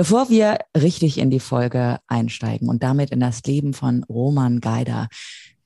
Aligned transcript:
Bevor 0.00 0.30
wir 0.30 0.56
richtig 0.74 1.18
in 1.18 1.28
die 1.28 1.40
Folge 1.40 1.98
einsteigen 2.06 2.70
und 2.70 2.82
damit 2.82 3.10
in 3.10 3.20
das 3.20 3.42
Leben 3.42 3.74
von 3.74 4.02
Roman 4.04 4.62
Geider, 4.62 5.08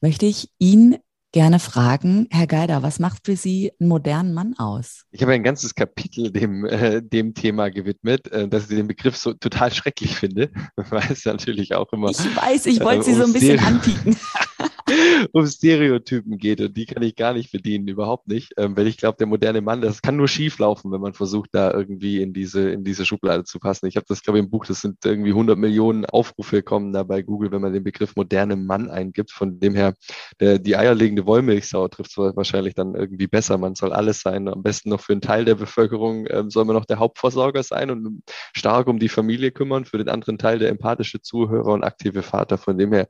möchte 0.00 0.26
ich 0.26 0.50
ihn 0.58 0.96
gerne 1.30 1.60
fragen, 1.60 2.26
Herr 2.33 2.49
Geider, 2.49 2.83
was 2.83 2.99
macht 2.99 3.26
für 3.26 3.36
Sie 3.36 3.70
einen 3.78 3.89
modernen 3.89 4.34
Mann 4.34 4.55
aus? 4.58 5.05
Ich 5.12 5.23
habe 5.23 5.34
ein 5.34 5.44
ganzes 5.44 5.76
Kapitel 5.76 6.33
dem, 6.33 6.65
äh, 6.65 7.00
dem 7.00 7.34
Thema 7.34 7.70
gewidmet, 7.70 8.27
äh, 8.32 8.48
dass 8.48 8.68
ich 8.68 8.77
den 8.77 8.89
Begriff 8.89 9.16
so 9.16 9.34
total 9.34 9.73
schrecklich 9.73 10.16
finde, 10.16 10.51
weil 10.75 11.12
es 11.12 11.25
natürlich 11.25 11.77
auch 11.77 11.93
immer. 11.93 12.11
Ich 12.11 12.37
weiß, 12.37 12.66
ich 12.66 12.80
wollte 12.80 13.03
äh, 13.03 13.05
Sie 13.05 13.14
so 13.14 13.27
ein 13.27 13.32
bisschen 13.32 13.61
anpieken. 13.61 14.16
um 15.32 15.46
Stereotypen 15.46 16.39
geht 16.39 16.61
und 16.61 16.77
die 16.77 16.87
kann 16.87 17.03
ich 17.03 17.16
gar 17.16 17.33
nicht 17.33 17.53
bedienen, 17.53 17.89
überhaupt 17.89 18.29
nicht. 18.29 18.53
Ähm, 18.57 18.77
weil 18.77 18.87
ich 18.87 18.98
glaube, 18.98 19.16
der 19.19 19.27
moderne 19.27 19.61
Mann, 19.61 19.80
das 19.80 20.03
kann 20.03 20.16
nur 20.16 20.29
schief 20.29 20.59
laufen, 20.59 20.93
wenn 20.93 21.01
man 21.01 21.14
versucht, 21.14 21.51
da 21.53 21.73
irgendwie 21.73 22.21
in 22.21 22.33
diese, 22.33 22.71
in 22.71 22.84
diese 22.84 23.07
Schublade 23.07 23.45
zu 23.45 23.59
passen. 23.59 23.87
Ich 23.87 23.97
habe 23.97 24.07
das, 24.09 24.23
glaube 24.23 24.39
ich, 24.39 24.45
im 24.45 24.51
Buch, 24.51 24.66
das 24.66 24.80
sind 24.80 25.05
irgendwie 25.05 25.30
100 25.30 25.59
Millionen 25.59 26.05
Aufrufe 26.05 26.62
kommen 26.62 26.92
da 26.92 27.02
bei 27.02 27.23
Google, 27.23 27.51
wenn 27.52 27.62
man 27.62 27.73
den 27.73 27.84
Begriff 27.84 28.16
moderne 28.16 28.56
Mann 28.56 28.91
eingibt. 28.91 29.30
Von 29.30 29.61
dem 29.61 29.75
her, 29.75 29.95
der, 30.41 30.59
die 30.59 30.77
eierlegende 30.77 31.27
Wollmilchsau 31.27 31.89
trifft 31.89 32.11
es 32.11 32.16
wahrscheinlich 32.16 32.75
dann 32.75 32.95
irgendwie 32.95 33.27
besser. 33.27 33.59
Man 33.59 33.75
soll 33.75 33.92
alles 33.92 34.20
sein. 34.20 34.48
Am 34.48 34.62
besten 34.62 34.91
noch 34.91 35.01
für 35.01 35.12
einen 35.12 35.20
Teil 35.20 35.45
der 35.45 35.55
Bevölkerung 35.55 36.27
ähm, 36.28 36.51
soll 36.51 36.64
man 36.64 36.77
noch 36.77 36.84
der 36.84 36.98
Hauptversorger 36.98 37.62
sein 37.62 37.91
und 37.91 38.23
stark 38.55 38.87
um 38.87 38.98
die 38.98 39.09
Familie 39.09 39.51
kümmern. 39.51 39.84
Für 39.84 39.98
den 39.98 40.09
anderen 40.09 40.39
Teil 40.39 40.59
der 40.59 40.69
empathische 40.69 41.20
Zuhörer 41.20 41.73
und 41.73 41.84
aktive 41.84 42.23
Vater. 42.23 42.59
Von 42.59 42.78
dem 42.78 42.92
her, 42.92 43.06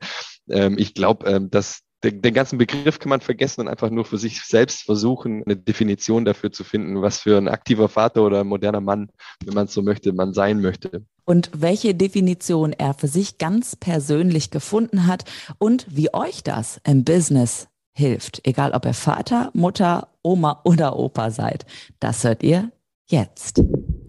ähm, 0.49 0.77
ich 0.77 0.93
glaube, 0.93 1.27
ähm, 1.29 1.49
dass 1.49 1.74
den, 2.05 2.21
den 2.21 2.33
ganzen 2.33 2.57
Begriff 2.57 2.99
kann 2.99 3.09
man 3.09 3.21
vergessen 3.21 3.61
und 3.61 3.67
einfach 3.67 3.89
nur 3.89 4.05
für 4.05 4.17
sich 4.17 4.41
selbst 4.41 4.83
versuchen, 4.83 5.43
eine 5.43 5.57
Definition 5.57 6.23
dafür 6.23 6.51
zu 6.51 6.63
finden, 6.63 7.01
was 7.01 7.19
für 7.19 7.37
ein 7.37 7.47
aktiver 7.47 7.89
Vater 7.89 8.23
oder 8.23 8.41
ein 8.41 8.47
moderner 8.47 8.81
Mann, 8.81 9.09
wenn 9.43 9.53
man 9.53 9.65
es 9.65 9.73
so 9.73 9.81
möchte, 9.81 10.13
man 10.13 10.33
sein 10.33 10.61
möchte. 10.61 11.03
Und 11.25 11.49
welche 11.55 11.95
Definition 11.95 12.73
er 12.73 12.93
für 12.93 13.07
sich 13.07 13.37
ganz 13.37 13.75
persönlich 13.75 14.51
gefunden 14.51 15.07
hat 15.07 15.25
und 15.57 15.87
wie 15.89 16.13
euch 16.13 16.43
das 16.43 16.79
im 16.85 17.03
Business 17.03 17.67
hilft, 17.93 18.45
egal 18.45 18.73
ob 18.73 18.85
ihr 18.85 18.93
Vater, 18.93 19.49
Mutter, 19.53 20.09
Oma 20.21 20.61
oder 20.63 20.97
Opa 20.97 21.31
seid. 21.31 21.65
Das 21.99 22.23
hört 22.23 22.43
ihr 22.43 22.71
jetzt. 23.07 23.63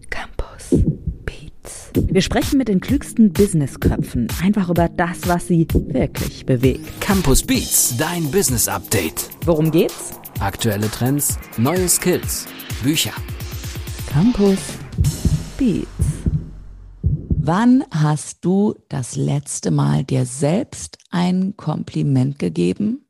Campus. 0.09 1.06
Wir 1.93 2.21
sprechen 2.21 2.57
mit 2.57 2.67
den 2.67 2.79
klügsten 2.79 3.33
Businessköpfen 3.33 4.27
einfach 4.43 4.69
über 4.69 4.89
das, 4.89 5.27
was 5.27 5.47
sie 5.47 5.67
wirklich 5.73 6.45
bewegt. 6.45 7.01
Campus 7.01 7.43
Beats, 7.43 7.95
dein 7.97 8.29
Business 8.31 8.67
Update. 8.67 9.29
Worum 9.45 9.71
geht's? 9.71 10.11
Aktuelle 10.39 10.89
Trends, 10.89 11.37
neue 11.57 11.87
Skills, 11.89 12.45
Bücher. 12.83 13.13
Campus 14.07 14.59
Beats. 15.57 15.87
Wann 17.49 17.83
hast 17.91 18.43
du 18.43 18.75
das 18.89 19.15
letzte 19.15 19.71
Mal 19.71 20.03
dir 20.03 20.25
selbst 20.25 20.97
ein 21.11 21.55
Kompliment 21.55 22.39
gegeben? 22.39 23.05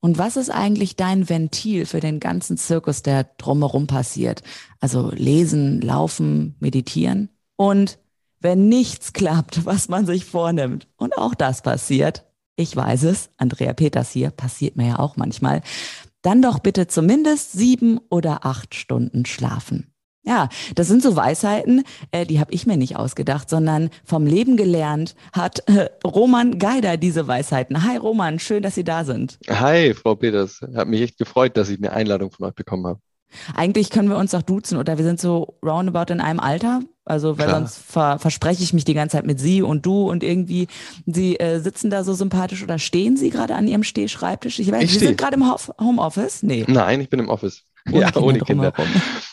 Und 0.00 0.18
was 0.18 0.36
ist 0.36 0.50
eigentlich 0.50 0.96
dein 0.96 1.28
Ventil 1.28 1.86
für 1.86 2.00
den 2.00 2.18
ganzen 2.18 2.56
Zirkus, 2.56 3.02
der 3.02 3.24
drumherum 3.38 3.86
passiert? 3.86 4.42
Also 4.80 5.10
lesen, 5.10 5.80
laufen, 5.80 6.56
meditieren? 6.58 7.28
Und 7.56 7.98
wenn 8.42 8.68
nichts 8.68 9.12
klappt, 9.12 9.64
was 9.64 9.88
man 9.88 10.04
sich 10.06 10.24
vornimmt. 10.24 10.88
Und 10.96 11.16
auch 11.16 11.34
das 11.34 11.62
passiert. 11.62 12.24
Ich 12.56 12.76
weiß 12.76 13.04
es, 13.04 13.30
Andrea 13.38 13.72
Peters 13.72 14.10
hier, 14.10 14.30
passiert 14.30 14.76
mir 14.76 14.88
ja 14.88 14.98
auch 14.98 15.16
manchmal. 15.16 15.62
Dann 16.20 16.42
doch 16.42 16.58
bitte 16.58 16.86
zumindest 16.86 17.52
sieben 17.52 17.98
oder 18.10 18.44
acht 18.44 18.74
Stunden 18.74 19.24
schlafen. 19.24 19.92
Ja, 20.24 20.48
das 20.76 20.86
sind 20.86 21.02
so 21.02 21.16
Weisheiten, 21.16 21.82
äh, 22.12 22.24
die 22.24 22.38
habe 22.38 22.52
ich 22.52 22.64
mir 22.64 22.76
nicht 22.76 22.94
ausgedacht, 22.94 23.50
sondern 23.50 23.90
vom 24.04 24.24
Leben 24.24 24.56
gelernt 24.56 25.16
hat 25.32 25.68
äh, 25.68 25.88
Roman 26.04 26.60
Geider 26.60 26.96
diese 26.96 27.26
Weisheiten. 27.26 27.82
Hi 27.82 27.96
Roman, 27.96 28.38
schön, 28.38 28.62
dass 28.62 28.76
Sie 28.76 28.84
da 28.84 29.04
sind. 29.04 29.40
Hi, 29.48 29.94
Frau 29.94 30.14
Peters. 30.14 30.60
Hat 30.76 30.86
mich 30.86 31.00
echt 31.00 31.18
gefreut, 31.18 31.56
dass 31.56 31.70
ich 31.70 31.78
eine 31.78 31.92
Einladung 31.92 32.30
von 32.30 32.46
euch 32.46 32.54
bekommen 32.54 32.86
habe. 32.86 33.00
Eigentlich 33.56 33.90
können 33.90 34.08
wir 34.08 34.16
uns 34.16 34.32
auch 34.34 34.42
duzen 34.42 34.78
oder 34.78 34.96
wir 34.96 35.04
sind 35.04 35.20
so 35.20 35.56
roundabout 35.64 36.12
in 36.12 36.20
einem 36.20 36.38
Alter. 36.38 36.82
Also, 37.04 37.38
weil 37.38 37.48
Klar. 37.48 37.60
sonst 37.60 37.78
ver 37.78 38.18
verspreche 38.18 38.62
ich 38.62 38.72
mich 38.72 38.84
die 38.84 38.94
ganze 38.94 39.16
Zeit 39.16 39.26
mit 39.26 39.40
sie 39.40 39.62
und 39.62 39.84
du 39.84 40.08
und 40.08 40.22
irgendwie, 40.22 40.68
sie 41.04 41.38
äh, 41.40 41.58
sitzen 41.58 41.90
da 41.90 42.04
so 42.04 42.14
sympathisch 42.14 42.62
oder 42.62 42.78
stehen 42.78 43.16
sie 43.16 43.30
gerade 43.30 43.56
an 43.56 43.66
ihrem 43.66 43.82
Stehschreibtisch? 43.82 44.60
Ich 44.60 44.70
weiß, 44.70 44.84
ich 44.84 44.92
Sie 44.92 45.06
sind 45.06 45.18
gerade 45.18 45.34
im 45.34 45.44
Homeoffice? 45.80 46.42
Nee. 46.42 46.64
Nein, 46.68 47.00
ich 47.00 47.08
bin 47.08 47.18
im 47.18 47.28
Office. 47.28 47.64
Ohne 47.90 48.00
ja, 48.00 48.10
Kinder 48.10 48.26
ohne 48.26 48.38
Kinder. 48.40 48.72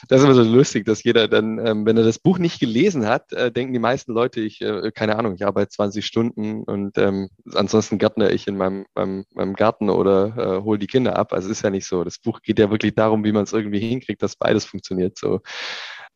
Das 0.08 0.20
ist 0.20 0.26
immer 0.26 0.34
so 0.34 0.42
lustig, 0.42 0.86
dass 0.86 1.04
jeder 1.04 1.28
dann, 1.28 1.64
ähm, 1.64 1.86
wenn 1.86 1.98
er 1.98 2.04
das 2.04 2.18
Buch 2.18 2.40
nicht 2.40 2.60
gelesen 2.60 3.06
hat, 3.06 3.32
äh, 3.32 3.52
denken 3.52 3.74
die 3.74 3.80
meisten 3.80 4.12
Leute, 4.12 4.42
ich, 4.42 4.62
äh, 4.62 4.92
keine 4.92 5.18
Ahnung, 5.18 5.36
ich 5.36 5.46
arbeite 5.46 5.70
20 5.70 6.04
Stunden 6.04 6.64
und 6.64 6.98
ähm, 6.98 7.30
ansonsten 7.54 8.00
gärtner 8.00 8.32
ich 8.32 8.48
in 8.48 8.58
meinem, 8.58 8.88
meinem, 8.96 9.26
meinem 9.36 9.54
Garten 9.54 9.92
oder 9.92 10.36
äh, 10.36 10.64
hole 10.64 10.80
die 10.80 10.88
Kinder 10.88 11.16
ab. 11.16 11.32
Also 11.32 11.50
ist 11.50 11.62
ja 11.62 11.70
nicht 11.70 11.86
so. 11.86 12.04
Das 12.04 12.18
Buch 12.18 12.42
geht 12.42 12.58
ja 12.58 12.72
wirklich 12.72 12.96
darum, 12.96 13.24
wie 13.24 13.32
man 13.32 13.44
es 13.44 13.54
irgendwie 13.54 13.80
hinkriegt, 13.80 14.24
dass 14.24 14.36
beides 14.36 14.66
funktioniert. 14.66 15.20
So 15.20 15.42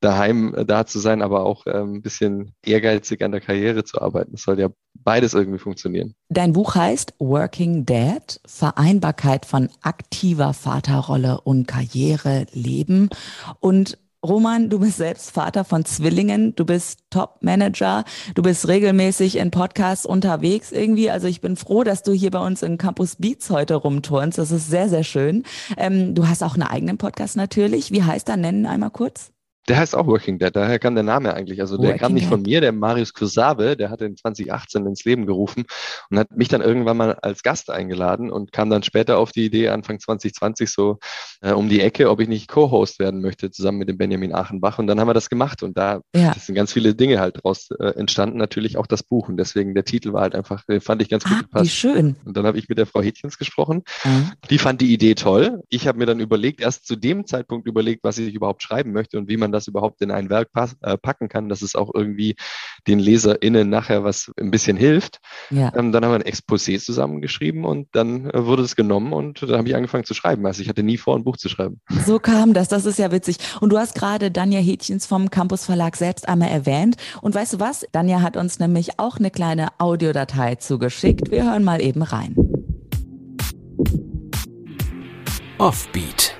daheim 0.04 0.54
äh, 0.56 0.66
da 0.66 0.86
zu 0.86 1.00
sein, 1.00 1.22
aber 1.22 1.46
auch 1.46 1.66
ähm, 1.68 1.96
ein 1.96 2.02
bisschen 2.02 2.54
ehrgeizig 2.66 3.24
an 3.24 3.32
der 3.32 3.42
Karriere 3.42 3.84
zu 3.84 4.02
arbeiten. 4.02 4.34
Das 4.34 4.44
soll 4.44 4.60
ja 4.60 4.70
beides 4.94 5.34
irgendwie 5.34 5.60
funktionieren. 5.60 6.14
Dein 6.30 6.54
Buch 6.54 6.76
heißt 6.76 7.14
Working 7.20 7.86
Dad, 7.86 8.40
Vereinbarkeit 8.46 9.46
von 9.46 9.70
aktiver 9.82 10.54
Vaterrolle 10.54 11.42
und 11.42 11.68
Karriere 11.68 12.46
leben. 12.54 13.10
Und 13.60 13.98
Roman, 14.26 14.70
du 14.70 14.80
bist 14.80 14.98
selbst 14.98 15.32
Vater 15.32 15.66
von 15.66 15.84
Zwillingen, 15.84 16.56
du 16.56 16.64
bist 16.64 17.00
Top-Manager, 17.10 18.06
du 18.36 18.42
bist 18.42 18.70
regelmäßig 18.70 19.36
in 19.36 19.52
Podcasts 19.52 20.06
unterwegs 20.06 20.72
irgendwie. 20.72 21.12
Also 21.12 21.28
ich 21.28 21.42
bin 21.42 21.58
froh, 21.58 21.84
dass 21.84 22.04
du 22.04 22.14
hier 22.14 22.32
bei 22.32 22.40
uns 22.40 22.64
in 22.64 22.78
Campus 22.78 23.18
Beats 23.18 23.50
heute 23.50 23.76
rumturnst. 23.76 24.38
Das 24.38 24.52
ist 24.52 24.70
sehr, 24.70 24.88
sehr 24.88 25.04
schön. 25.04 25.44
Ähm, 25.76 26.16
du 26.16 26.26
hast 26.26 26.42
auch 26.42 26.54
einen 26.54 26.64
eigenen 26.64 26.98
Podcast 26.98 27.36
natürlich. 27.36 27.92
Wie 27.92 28.04
heißt 28.04 28.30
er? 28.30 28.38
Nennen 28.38 28.66
einmal 28.66 28.92
kurz. 28.92 29.34
Der 29.70 29.78
heißt 29.78 29.96
auch 29.96 30.08
Working 30.08 30.40
Dead, 30.40 30.54
daher 30.54 30.78
kam 30.80 30.96
der 30.96 31.04
Name 31.04 31.34
eigentlich. 31.34 31.62
Also 31.62 31.78
der 31.78 31.86
Working 31.86 32.00
kam 32.00 32.14
nicht 32.14 32.24
Dead. 32.24 32.30
von 32.30 32.42
mir, 32.42 32.62
der 32.62 32.72
Marius 32.72 33.14
Kusabe, 33.14 33.78
der 33.78 33.90
hat 33.90 34.02
in 34.02 34.18
2018 34.18 34.86
ins 34.86 35.06
Leben 35.06 35.26
gerufen 35.26 35.64
und 36.10 36.20
hat 36.20 36.32
mich 36.32 36.50
dann 36.50 36.62
irgendwann 36.62 36.98
mal 36.98 37.14
als 37.22 37.44
Gast 37.44 37.70
eingeladen 37.70 38.32
und 38.32 38.52
kam 38.52 38.70
dann 38.70 38.84
später 38.84 39.18
auf 39.18 39.32
die 39.32 39.46
Idee, 39.46 39.70
Anfang 39.70 40.00
2020 40.00 40.70
so 40.70 41.00
äh, 41.42 41.52
um 41.52 41.70
die 41.70 41.82
Ecke, 41.82 42.10
ob 42.10 42.20
ich 42.20 42.28
nicht 42.28 42.50
Co-Host 42.50 43.00
werden 43.00 43.22
möchte, 43.22 43.52
zusammen 43.52 43.78
mit 43.78 43.90
dem 43.90 43.98
Benjamin 43.98 44.34
Achenbach. 44.34 44.80
Und 44.80 44.88
dann 44.88 45.00
haben 45.00 45.08
wir 45.08 45.14
das 45.14 45.30
gemacht 45.30 45.64
und 45.64 45.78
da 45.78 46.02
ja. 46.14 46.34
sind 46.34 46.56
ganz 46.56 46.74
viele 46.74 46.94
Dinge 46.94 47.20
halt 47.20 47.44
draus 47.44 47.70
äh, 47.80 47.98
entstanden, 47.98 48.38
natürlich 48.38 48.78
auch 48.78 48.88
das 48.88 49.04
Buch. 49.04 49.30
Und 49.30 49.38
deswegen 49.38 49.74
der 49.74 49.86
Titel 49.86 50.12
war 50.12 50.22
halt 50.22 50.36
einfach, 50.36 50.66
den 50.66 50.82
fand 50.82 51.02
ich 51.02 51.10
ganz 51.10 51.24
gut 51.24 51.38
ah, 51.38 51.42
gepasst. 51.42 51.66
Wie 51.66 51.70
schön. 51.70 52.16
Und 52.26 52.36
dann 52.36 52.46
habe 52.46 52.58
ich 52.58 52.68
mit 52.68 52.78
der 52.78 52.86
Frau 52.86 53.02
Hätchens 53.02 53.38
gesprochen. 53.38 53.84
Mhm. 54.04 54.32
Die 54.50 54.58
fand 54.58 54.82
die 54.82 54.94
Idee 54.94 55.16
toll. 55.16 55.62
Ich 55.70 55.88
habe 55.88 55.98
mir 55.98 56.06
dann 56.06 56.20
überlegt, 56.20 56.60
erst 56.60 56.86
zu 56.86 56.98
dem 56.98 57.26
Zeitpunkt 57.26 57.68
überlegt, 57.68 58.04
was 58.04 58.18
ich 58.18 58.34
überhaupt 58.34 58.62
schreiben 58.62 58.92
möchte 58.92 59.18
und 59.18 59.30
wie 59.30 59.38
man 59.38 59.53
das 59.54 59.68
überhaupt 59.68 60.02
in 60.02 60.12
ein 60.12 60.30
Werk 60.30 60.50
äh, 60.82 60.98
packen 60.98 61.30
kann, 61.30 61.48
dass 61.48 61.62
es 61.62 61.76
auch 61.76 61.92
irgendwie 61.94 62.36
den 62.88 63.00
LeserInnen 63.00 63.70
nachher 63.70 64.04
was 64.04 64.32
ein 64.40 64.52
bisschen 64.52 64.76
hilft. 64.76 65.20
Ja. 65.50 65.72
Ähm, 65.76 65.92
dann 65.92 66.04
haben 66.04 66.12
wir 66.12 66.16
ein 66.16 66.24
Exposé 66.24 66.84
zusammengeschrieben 66.84 67.64
und 67.66 67.88
dann 67.94 68.30
äh, 68.30 68.46
wurde 68.46 68.64
es 68.64 68.76
genommen 68.76 69.14
und 69.14 69.42
dann 69.42 69.58
habe 69.58 69.68
ich 69.68 69.76
angefangen 69.76 70.04
zu 70.04 70.14
schreiben. 70.14 70.46
Also 70.46 70.62
ich 70.62 70.70
hatte 70.70 70.84
nie 70.84 70.98
vor, 70.98 71.16
ein 71.16 71.24
Buch 71.24 71.38
zu 71.38 71.50
schreiben. 71.50 71.80
So 72.06 72.20
kam 72.20 72.54
das, 72.54 72.68
das 72.68 72.86
ist 72.86 73.00
ja 73.00 73.12
witzig. 73.12 73.38
Und 73.62 73.70
du 73.72 73.78
hast 73.78 73.96
gerade 73.96 74.32
Danja 74.32 74.60
Hätchens 74.60 75.06
vom 75.06 75.30
Campus 75.30 75.66
Verlag 75.66 75.96
selbst 75.96 76.28
einmal 76.28 76.50
erwähnt. 76.50 76.98
Und 77.22 77.36
weißt 77.36 77.54
du 77.54 77.60
was? 77.60 77.86
Danja 77.92 78.22
hat 78.22 78.38
uns 78.38 78.60
nämlich 78.60 79.00
auch 79.00 79.18
eine 79.18 79.32
kleine 79.32 79.70
Audiodatei 79.80 80.56
zugeschickt. 80.56 81.32
Wir 81.32 81.46
hören 81.46 81.64
mal 81.64 81.82
eben 81.82 82.02
rein. 82.02 82.36
Offbeat 85.60 86.36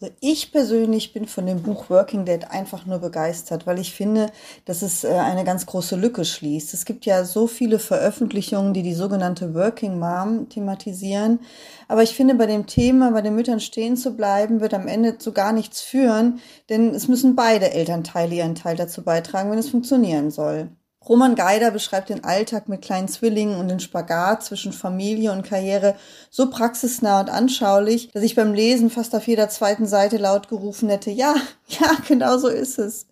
also 0.00 0.14
ich 0.20 0.52
persönlich 0.52 1.12
bin 1.12 1.26
von 1.26 1.44
dem 1.44 1.62
Buch 1.62 1.90
Working 1.90 2.24
Dead 2.24 2.48
einfach 2.50 2.86
nur 2.86 3.00
begeistert, 3.00 3.66
weil 3.66 3.80
ich 3.80 3.92
finde, 3.92 4.30
dass 4.64 4.82
es 4.82 5.02
äh, 5.02 5.08
eine 5.08 5.42
ganz 5.42 5.66
große 5.66 5.96
Lücke 5.96 6.24
schließt. 6.24 6.72
Es 6.72 6.84
gibt 6.84 7.04
ja 7.04 7.24
so 7.24 7.48
viele 7.48 7.80
Veröffentlichungen, 7.80 8.74
die 8.74 8.84
die 8.84 8.94
sogenannte 8.94 9.54
Working 9.54 9.98
Mom 9.98 10.48
thematisieren. 10.48 11.40
Aber 11.88 12.04
ich 12.04 12.14
finde, 12.14 12.36
bei 12.36 12.46
dem 12.46 12.66
Thema, 12.66 13.10
bei 13.10 13.22
den 13.22 13.34
Müttern 13.34 13.58
stehen 13.58 13.96
zu 13.96 14.14
bleiben, 14.14 14.60
wird 14.60 14.72
am 14.72 14.86
Ende 14.86 15.18
zu 15.18 15.32
gar 15.32 15.52
nichts 15.52 15.80
führen, 15.80 16.40
denn 16.68 16.94
es 16.94 17.08
müssen 17.08 17.34
beide 17.34 17.72
Elternteile 17.72 18.36
ihren 18.36 18.54
Teil 18.54 18.76
dazu 18.76 19.02
beitragen, 19.02 19.50
wenn 19.50 19.58
es 19.58 19.68
funktionieren 19.70 20.30
soll. 20.30 20.68
Roman 21.08 21.34
Geider 21.34 21.70
beschreibt 21.70 22.10
den 22.10 22.24
Alltag 22.24 22.68
mit 22.68 22.82
kleinen 22.82 23.08
Zwillingen 23.08 23.56
und 23.56 23.68
den 23.68 23.80
Spagat 23.80 24.44
zwischen 24.44 24.72
Familie 24.72 25.32
und 25.32 25.42
Karriere 25.42 25.94
so 26.30 26.50
praxisnah 26.50 27.20
und 27.20 27.30
anschaulich, 27.30 28.10
dass 28.12 28.22
ich 28.22 28.34
beim 28.34 28.52
Lesen 28.52 28.90
fast 28.90 29.14
auf 29.14 29.26
jeder 29.26 29.48
zweiten 29.48 29.86
Seite 29.86 30.18
laut 30.18 30.48
gerufen 30.48 30.90
hätte, 30.90 31.10
ja, 31.10 31.34
ja, 31.68 31.92
genau 32.06 32.36
so 32.36 32.48
ist 32.48 32.78
es. 32.78 33.06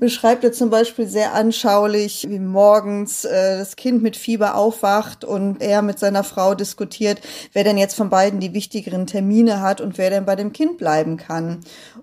Beschreibt 0.00 0.44
er 0.44 0.52
zum 0.52 0.70
Beispiel 0.70 1.06
sehr 1.06 1.34
anschaulich, 1.34 2.26
wie 2.28 2.38
morgens 2.38 3.24
äh, 3.24 3.58
das 3.58 3.76
Kind 3.76 4.02
mit 4.02 4.16
Fieber 4.16 4.54
aufwacht 4.54 5.24
und 5.24 5.62
er 5.62 5.82
mit 5.82 5.98
seiner 5.98 6.24
Frau 6.24 6.54
diskutiert, 6.54 7.20
wer 7.52 7.64
denn 7.64 7.78
jetzt 7.78 7.94
von 7.94 8.10
beiden 8.10 8.40
die 8.40 8.54
wichtigeren 8.54 9.06
Termine 9.06 9.60
hat 9.60 9.80
und 9.80 9.98
wer 9.98 10.10
denn 10.10 10.24
bei 10.24 10.36
dem 10.36 10.52
Kind 10.52 10.78
bleiben 10.78 11.16
kann. 11.16 11.60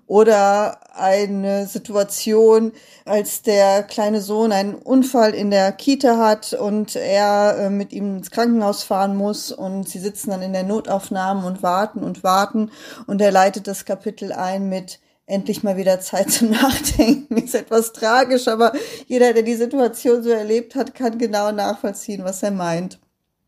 Oder 0.07 0.79
eine 0.95 1.67
Situation, 1.67 2.71
als 3.05 3.41
der 3.41 3.83
kleine 3.83 4.21
Sohn 4.21 4.51
einen 4.51 4.75
Unfall 4.75 5.14
Unfall 5.15 5.33
in 5.33 5.49
der 5.49 5.71
Kita 5.71 6.17
hat 6.17 6.51
und 6.51 6.97
er 6.97 7.57
äh, 7.57 7.69
mit 7.69 7.93
ihm 7.93 8.17
ins 8.17 8.31
Krankenhaus 8.31 8.83
fahren 8.83 9.15
muss 9.15 9.49
und 9.49 9.87
sie 9.87 9.99
sitzen 9.99 10.31
dann 10.31 10.41
in 10.41 10.51
der 10.51 10.63
Notaufnahme 10.63 11.47
und 11.47 11.63
warten 11.63 11.99
und 11.99 12.21
warten 12.21 12.69
und 13.07 13.21
er 13.21 13.31
leitet 13.31 13.65
das 13.67 13.85
Kapitel 13.85 14.33
ein 14.33 14.67
mit 14.67 14.99
endlich 15.25 15.63
mal 15.63 15.77
wieder 15.77 16.01
Zeit 16.01 16.31
zum 16.31 16.49
Nachdenken. 16.49 17.37
Ist 17.43 17.55
etwas 17.55 17.93
tragisch, 17.93 18.49
aber 18.49 18.73
jeder, 19.07 19.31
der 19.31 19.43
die 19.43 19.55
Situation 19.55 20.21
so 20.21 20.31
erlebt 20.31 20.75
hat, 20.75 20.93
kann 20.93 21.17
genau 21.17 21.49
nachvollziehen, 21.53 22.25
was 22.25 22.43
er 22.43 22.51
meint. 22.51 22.99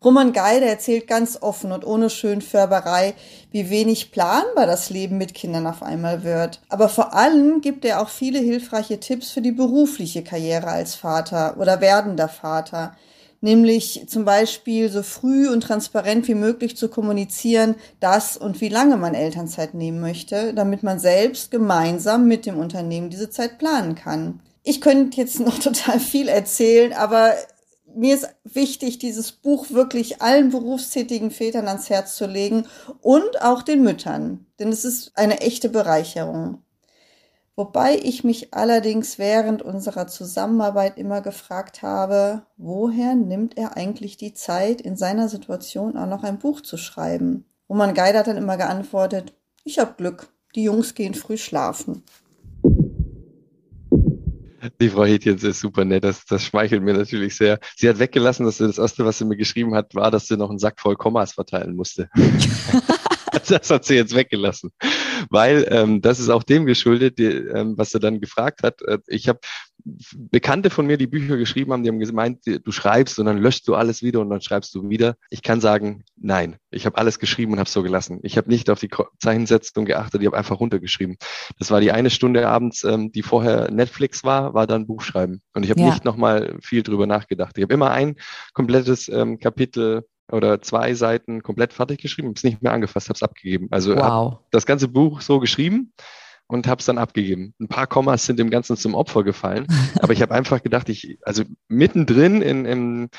Roman 0.03 0.31
Geide 0.31 0.65
erzählt 0.65 1.07
ganz 1.07 1.39
offen 1.41 1.71
und 1.71 1.85
ohne 1.85 2.11
Schönfärberei, 2.11 3.15
wie 3.51 3.71
wenig 3.71 4.11
planbar 4.11 4.67
das 4.67 4.91
Leben 4.91 5.17
mit 5.17 5.33
Kindern 5.33 5.65
auf 5.65 5.81
einmal 5.81 6.23
wird. 6.23 6.61
Aber 6.69 6.87
vor 6.87 7.15
allem 7.15 7.61
gibt 7.61 7.83
er 7.83 8.01
auch 8.01 8.09
viele 8.09 8.37
hilfreiche 8.37 8.99
Tipps 8.99 9.31
für 9.31 9.41
die 9.41 9.51
berufliche 9.51 10.23
Karriere 10.23 10.67
als 10.67 10.93
Vater 10.93 11.57
oder 11.59 11.81
werdender 11.81 12.29
Vater. 12.29 12.95
Nämlich 13.41 14.05
zum 14.07 14.23
Beispiel 14.23 14.89
so 14.89 15.01
früh 15.01 15.49
und 15.49 15.61
transparent 15.61 16.27
wie 16.27 16.35
möglich 16.35 16.77
zu 16.77 16.89
kommunizieren, 16.89 17.75
dass 17.99 18.37
und 18.37 18.61
wie 18.61 18.69
lange 18.69 18.97
man 18.97 19.15
Elternzeit 19.15 19.73
nehmen 19.73 19.99
möchte, 19.99 20.53
damit 20.53 20.83
man 20.83 20.99
selbst 20.99 21.49
gemeinsam 21.49 22.27
mit 22.27 22.45
dem 22.45 22.57
Unternehmen 22.57 23.09
diese 23.09 23.29
Zeit 23.29 23.57
planen 23.57 23.95
kann. 23.95 24.41
Ich 24.63 24.79
könnte 24.81 25.17
jetzt 25.17 25.39
noch 25.39 25.57
total 25.59 25.99
viel 25.99 26.27
erzählen, 26.27 26.93
aber 26.93 27.33
mir 27.97 28.15
ist 28.15 28.29
wichtig, 28.43 28.99
dieses 28.99 29.31
Buch 29.31 29.71
wirklich 29.71 30.21
allen 30.21 30.51
berufstätigen 30.51 31.31
Vätern 31.31 31.67
ans 31.67 31.89
Herz 31.89 32.15
zu 32.15 32.27
legen 32.27 32.65
und 33.01 33.41
auch 33.41 33.63
den 33.63 33.83
Müttern, 33.83 34.45
denn 34.59 34.69
es 34.69 34.85
ist 34.85 35.11
eine 35.15 35.41
echte 35.41 35.69
Bereicherung. 35.69 36.61
Wobei 37.55 37.97
ich 37.97 38.23
mich 38.23 38.53
allerdings 38.53 39.17
während 39.17 39.63
unserer 39.63 40.07
Zusammenarbeit 40.07 40.99
immer 40.99 41.21
gefragt 41.21 41.81
habe, 41.81 42.43
woher 42.55 43.15
nimmt 43.15 43.57
er 43.57 43.75
eigentlich 43.75 44.15
die 44.15 44.35
Zeit, 44.35 44.79
in 44.79 44.95
seiner 44.95 45.27
Situation 45.27 45.97
auch 45.97 46.05
noch 46.05 46.23
ein 46.23 46.37
Buch 46.37 46.61
zu 46.61 46.77
schreiben? 46.77 47.45
Roman 47.67 47.95
Geider 47.95 48.19
hat 48.19 48.27
dann 48.27 48.37
immer 48.37 48.57
geantwortet, 48.57 49.33
ich 49.63 49.79
hab 49.79 49.97
Glück, 49.97 50.29
die 50.53 50.63
Jungs 50.63 50.93
gehen 50.93 51.15
früh 51.15 51.37
schlafen. 51.37 52.03
Die 54.79 54.89
Frau 54.89 55.05
Hetjens 55.05 55.43
ist 55.43 55.59
super 55.59 55.85
nett, 55.85 56.03
das, 56.03 56.25
das 56.25 56.43
schmeichelt 56.43 56.83
mir 56.83 56.93
natürlich 56.93 57.35
sehr. 57.35 57.59
Sie 57.75 57.87
hat 57.87 57.99
weggelassen, 57.99 58.45
dass 58.45 58.57
sie 58.57 58.67
das 58.67 58.77
erste, 58.77 59.05
was 59.05 59.17
sie 59.17 59.25
mir 59.25 59.37
geschrieben 59.37 59.75
hat, 59.75 59.93
war, 59.95 60.09
dass 60.11 60.27
sie 60.27 60.37
noch 60.37 60.49
einen 60.49 60.59
Sack 60.59 60.79
voll 60.79 60.95
Kommas 60.95 61.33
verteilen 61.33 61.75
musste. 61.75 62.09
das 63.47 63.69
hat 63.69 63.85
sie 63.85 63.95
jetzt 63.95 64.15
weggelassen, 64.15 64.71
weil 65.29 65.67
ähm, 65.69 66.01
das 66.01 66.19
ist 66.19 66.29
auch 66.29 66.43
dem 66.43 66.65
geschuldet, 66.65 67.17
die, 67.19 67.25
ähm, 67.25 67.77
was 67.77 67.93
er 67.93 67.99
dann 67.99 68.19
gefragt 68.19 68.63
hat. 68.63 68.81
Äh, 68.81 68.99
ich 69.07 69.27
habe 69.27 69.39
Bekannte 70.15 70.69
von 70.69 70.85
mir, 70.85 70.97
die 70.97 71.07
Bücher 71.07 71.37
geschrieben 71.37 71.71
haben, 71.71 71.83
die 71.83 71.89
haben 71.89 71.99
gemeint, 71.99 72.39
du 72.45 72.71
schreibst 72.71 73.19
und 73.19 73.25
dann 73.25 73.37
löscht 73.37 73.67
du 73.67 73.75
alles 73.75 74.03
wieder 74.03 74.19
und 74.19 74.29
dann 74.29 74.41
schreibst 74.41 74.75
du 74.75 74.89
wieder. 74.89 75.15
Ich 75.29 75.41
kann 75.41 75.61
sagen, 75.61 76.03
nein, 76.17 76.57
ich 76.71 76.85
habe 76.85 76.97
alles 76.97 77.19
geschrieben 77.19 77.53
und 77.53 77.59
habe 77.59 77.69
so 77.69 77.83
gelassen. 77.83 78.19
Ich 78.23 78.37
habe 78.37 78.49
nicht 78.49 78.69
auf 78.69 78.79
die 78.79 78.89
Zeichensetzung 79.19 79.85
geachtet, 79.85 80.21
ich 80.21 80.27
habe 80.27 80.37
einfach 80.37 80.59
runtergeschrieben. 80.59 81.17
Das 81.57 81.71
war 81.71 81.79
die 81.79 81.91
eine 81.91 82.09
Stunde 82.09 82.47
abends, 82.47 82.83
ähm, 82.83 83.11
die 83.11 83.23
vorher 83.23 83.71
Netflix 83.71 84.23
war, 84.23 84.53
war 84.53 84.67
dann 84.67 84.87
Buchschreiben. 84.87 85.41
Und 85.53 85.63
ich 85.63 85.69
habe 85.69 85.79
ja. 85.79 85.87
nicht 85.87 86.03
nochmal 86.03 86.57
viel 86.61 86.83
drüber 86.83 87.07
nachgedacht. 87.07 87.57
Ich 87.57 87.63
habe 87.63 87.73
immer 87.73 87.91
ein 87.91 88.15
komplettes 88.53 89.07
ähm, 89.07 89.39
Kapitel 89.39 90.03
oder 90.31 90.61
zwei 90.61 90.93
Seiten 90.93 91.41
komplett 91.43 91.73
fertig 91.73 92.01
geschrieben, 92.01 92.29
habe 92.29 92.37
es 92.37 92.43
nicht 92.43 92.61
mehr 92.61 92.73
angefasst, 92.73 93.09
habe 93.09 93.15
es 93.15 93.23
abgegeben. 93.23 93.67
Also 93.71 93.95
wow. 93.95 94.39
das 94.51 94.65
ganze 94.65 94.87
Buch 94.87 95.21
so 95.21 95.39
geschrieben 95.39 95.93
und 96.47 96.67
habe 96.67 96.79
es 96.79 96.85
dann 96.85 96.97
abgegeben. 96.97 97.53
Ein 97.59 97.67
paar 97.67 97.87
Kommas 97.87 98.25
sind 98.25 98.39
dem 98.39 98.49
Ganzen 98.49 98.77
zum 98.77 98.95
Opfer 98.95 99.23
gefallen, 99.23 99.67
aber 100.01 100.13
ich 100.13 100.21
habe 100.21 100.33
einfach 100.33 100.63
gedacht, 100.63 100.89
ich, 100.89 101.17
also 101.23 101.43
mittendrin 101.67 102.41
in, 102.41 102.65
im, 102.65 103.09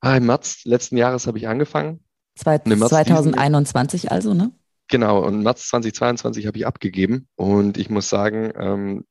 ah, 0.00 0.16
im 0.16 0.26
März 0.26 0.64
letzten 0.64 0.96
Jahres 0.96 1.26
habe 1.26 1.38
ich 1.38 1.48
angefangen. 1.48 2.00
Zwei, 2.36 2.58
2021 2.58 4.10
also, 4.10 4.34
ne? 4.34 4.52
Genau, 4.88 5.24
und 5.24 5.42
März 5.42 5.68
2022 5.68 6.46
habe 6.46 6.58
ich 6.58 6.66
abgegeben 6.66 7.28
und 7.36 7.78
ich 7.78 7.90
muss 7.90 8.08
sagen, 8.08 8.52
ähm, 8.58 9.04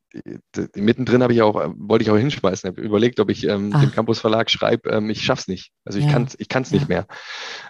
mittendrin 0.75 1.21
habe 1.21 1.33
ich 1.33 1.41
auch, 1.41 1.55
wollte 1.77 2.03
ich 2.03 2.11
auch 2.11 2.17
hinschmeißen, 2.17 2.69
habe 2.69 2.81
überlegt, 2.81 3.19
ob 3.19 3.29
ich 3.29 3.45
ähm, 3.45 3.71
dem 3.71 3.91
Campus 3.91 4.19
Verlag 4.19 4.49
schreibe, 4.49 4.89
ähm, 4.89 5.09
ich 5.09 5.23
schaff's 5.23 5.47
nicht. 5.47 5.71
Also 5.85 5.99
ich 5.99 6.05
ja. 6.05 6.11
kann 6.11 6.23
es 6.23 6.35
ich 6.39 6.49
kann's 6.49 6.71
nicht 6.71 6.83
ja. 6.83 6.87
mehr. 6.87 7.07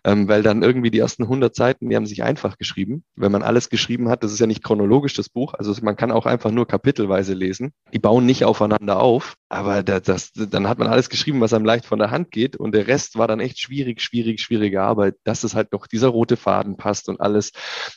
Ähm, 0.05 0.27
weil 0.27 0.41
dann 0.41 0.63
irgendwie 0.63 0.91
die 0.91 0.99
ersten 0.99 1.23
100 1.23 1.53
Seiten, 1.53 1.89
die 1.89 1.95
haben 1.95 2.05
sich 2.05 2.23
einfach 2.23 2.57
geschrieben. 2.57 3.03
Wenn 3.15 3.31
man 3.31 3.43
alles 3.43 3.69
geschrieben 3.69 4.09
hat, 4.09 4.23
das 4.23 4.31
ist 4.31 4.39
ja 4.39 4.47
nicht 4.47 4.63
chronologisch 4.63 5.13
das 5.15 5.29
Buch, 5.29 5.53
also 5.53 5.73
man 5.81 5.95
kann 5.95 6.11
auch 6.11 6.25
einfach 6.25 6.51
nur 6.51 6.67
kapitelweise 6.67 7.33
lesen. 7.33 7.73
Die 7.93 7.99
bauen 7.99 8.25
nicht 8.25 8.45
aufeinander 8.45 8.99
auf, 8.99 9.35
aber 9.49 9.83
das, 9.83 10.03
das, 10.03 10.31
dann 10.33 10.67
hat 10.67 10.79
man 10.79 10.87
alles 10.87 11.09
geschrieben, 11.09 11.41
was 11.41 11.53
einem 11.53 11.65
leicht 11.65 11.85
von 11.85 11.99
der 11.99 12.11
Hand 12.11 12.31
geht 12.31 12.55
und 12.55 12.73
der 12.73 12.87
Rest 12.87 13.17
war 13.17 13.27
dann 13.27 13.39
echt 13.39 13.59
schwierig, 13.59 14.01
schwierig, 14.01 14.39
schwierige 14.39 14.81
Arbeit, 14.81 15.15
dass 15.23 15.43
es 15.43 15.55
halt 15.55 15.73
noch 15.73 15.87
dieser 15.87 16.07
rote 16.07 16.37
Faden 16.37 16.77
passt 16.77 17.09
und 17.09 17.19
alles. 17.19 17.51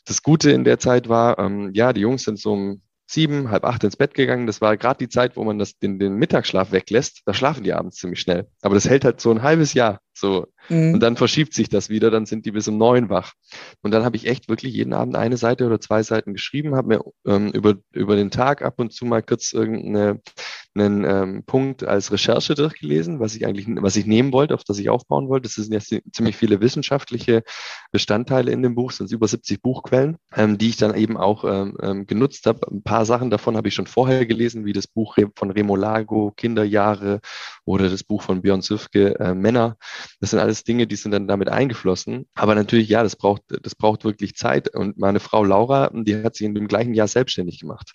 Das 0.04 0.22
Gute 0.22 0.50
in 0.50 0.64
der 0.64 0.78
Zeit 0.78 1.08
war, 1.08 1.38
ähm, 1.38 1.70
ja, 1.74 1.92
die 1.92 2.00
Jungs 2.00 2.24
sind 2.24 2.38
so 2.38 2.52
um 2.52 2.82
sieben, 3.12 3.50
halb 3.50 3.64
acht 3.64 3.84
ins 3.84 3.96
Bett 3.96 4.14
gegangen. 4.14 4.46
Das 4.46 4.60
war 4.60 4.76
gerade 4.76 4.98
die 4.98 5.08
Zeit, 5.08 5.36
wo 5.36 5.44
man 5.44 5.58
das, 5.58 5.78
den, 5.78 5.98
den 5.98 6.16
Mittagsschlaf 6.16 6.72
weglässt. 6.72 7.22
Da 7.26 7.34
schlafen 7.34 7.64
die 7.64 7.72
abends 7.72 7.96
ziemlich 7.96 8.20
schnell. 8.20 8.48
Aber 8.62 8.74
das 8.74 8.88
hält 8.88 9.04
halt 9.04 9.20
so 9.20 9.30
ein 9.30 9.42
halbes 9.42 9.74
Jahr. 9.74 10.00
So. 10.14 10.46
Mhm. 10.68 10.94
Und 10.94 11.00
dann 11.00 11.16
verschiebt 11.16 11.54
sich 11.54 11.68
das 11.68 11.88
wieder, 11.88 12.10
dann 12.10 12.26
sind 12.26 12.46
die 12.46 12.52
bis 12.52 12.68
um 12.68 12.78
neun 12.78 13.08
wach. 13.08 13.32
Und 13.82 13.92
dann 13.92 14.04
habe 14.04 14.16
ich 14.16 14.26
echt 14.26 14.48
wirklich 14.48 14.74
jeden 14.74 14.92
Abend 14.92 15.16
eine 15.16 15.36
Seite 15.36 15.66
oder 15.66 15.80
zwei 15.80 16.02
Seiten 16.02 16.32
geschrieben, 16.32 16.74
habe 16.74 16.88
mir 16.88 17.04
ähm, 17.26 17.50
über, 17.50 17.74
über 17.92 18.16
den 18.16 18.30
Tag 18.30 18.62
ab 18.62 18.74
und 18.78 18.92
zu 18.92 19.04
mal 19.04 19.22
kurz 19.22 19.52
irgendeine 19.52 20.20
einen 20.74 21.04
ähm, 21.04 21.42
Punkt 21.44 21.84
als 21.84 22.12
Recherche 22.12 22.54
durchgelesen, 22.54 23.20
was 23.20 23.34
ich 23.34 23.46
eigentlich, 23.46 23.66
was 23.69 23.96
ich 23.96 24.06
nehmen 24.06 24.32
wollte, 24.32 24.54
auf 24.54 24.64
das 24.64 24.78
ich 24.78 24.88
aufbauen 24.88 25.28
wollte. 25.28 25.48
Das 25.48 25.54
sind 25.54 25.72
jetzt 25.72 25.94
ziemlich 26.12 26.36
viele 26.36 26.60
wissenschaftliche 26.60 27.42
Bestandteile 27.90 28.50
in 28.52 28.62
dem 28.62 28.74
Buch, 28.74 28.90
es 28.90 28.98
sind 28.98 29.12
über 29.12 29.28
70 29.28 29.60
Buchquellen, 29.60 30.16
ähm, 30.34 30.58
die 30.58 30.70
ich 30.70 30.76
dann 30.76 30.94
eben 30.94 31.16
auch 31.16 31.44
ähm, 31.44 31.76
ähm, 31.82 32.06
genutzt 32.06 32.46
habe. 32.46 32.66
Ein 32.70 32.82
paar 32.82 33.04
Sachen 33.04 33.30
davon 33.30 33.56
habe 33.56 33.69
ich 33.69 33.74
schon 33.74 33.86
vorher 33.86 34.24
gelesen, 34.26 34.64
wie 34.64 34.72
das 34.72 34.86
Buch 34.86 35.16
von 35.36 35.50
Remolago, 35.50 36.32
Kinderjahre 36.36 37.20
oder 37.64 37.88
das 37.88 38.02
Buch 38.02 38.22
von 38.22 38.42
Björn 38.42 38.62
Süfke, 38.62 39.19
äh, 39.20 39.34
Männer. 39.34 39.76
Das 40.20 40.30
sind 40.30 40.38
alles 40.38 40.64
Dinge, 40.64 40.86
die 40.86 40.96
sind 40.96 41.12
dann 41.12 41.28
damit 41.28 41.48
eingeflossen. 41.48 42.26
Aber 42.34 42.54
natürlich, 42.54 42.88
ja, 42.88 43.02
das 43.02 43.16
braucht, 43.16 43.42
das 43.48 43.74
braucht 43.74 44.04
wirklich 44.04 44.36
Zeit. 44.36 44.74
Und 44.74 44.98
meine 44.98 45.20
Frau 45.20 45.44
Laura, 45.44 45.90
die 45.92 46.22
hat 46.22 46.36
sich 46.36 46.46
in 46.46 46.54
dem 46.54 46.69
gleichen 46.69 46.94
Jahr 46.94 47.08
selbstständig 47.08 47.60
gemacht. 47.60 47.94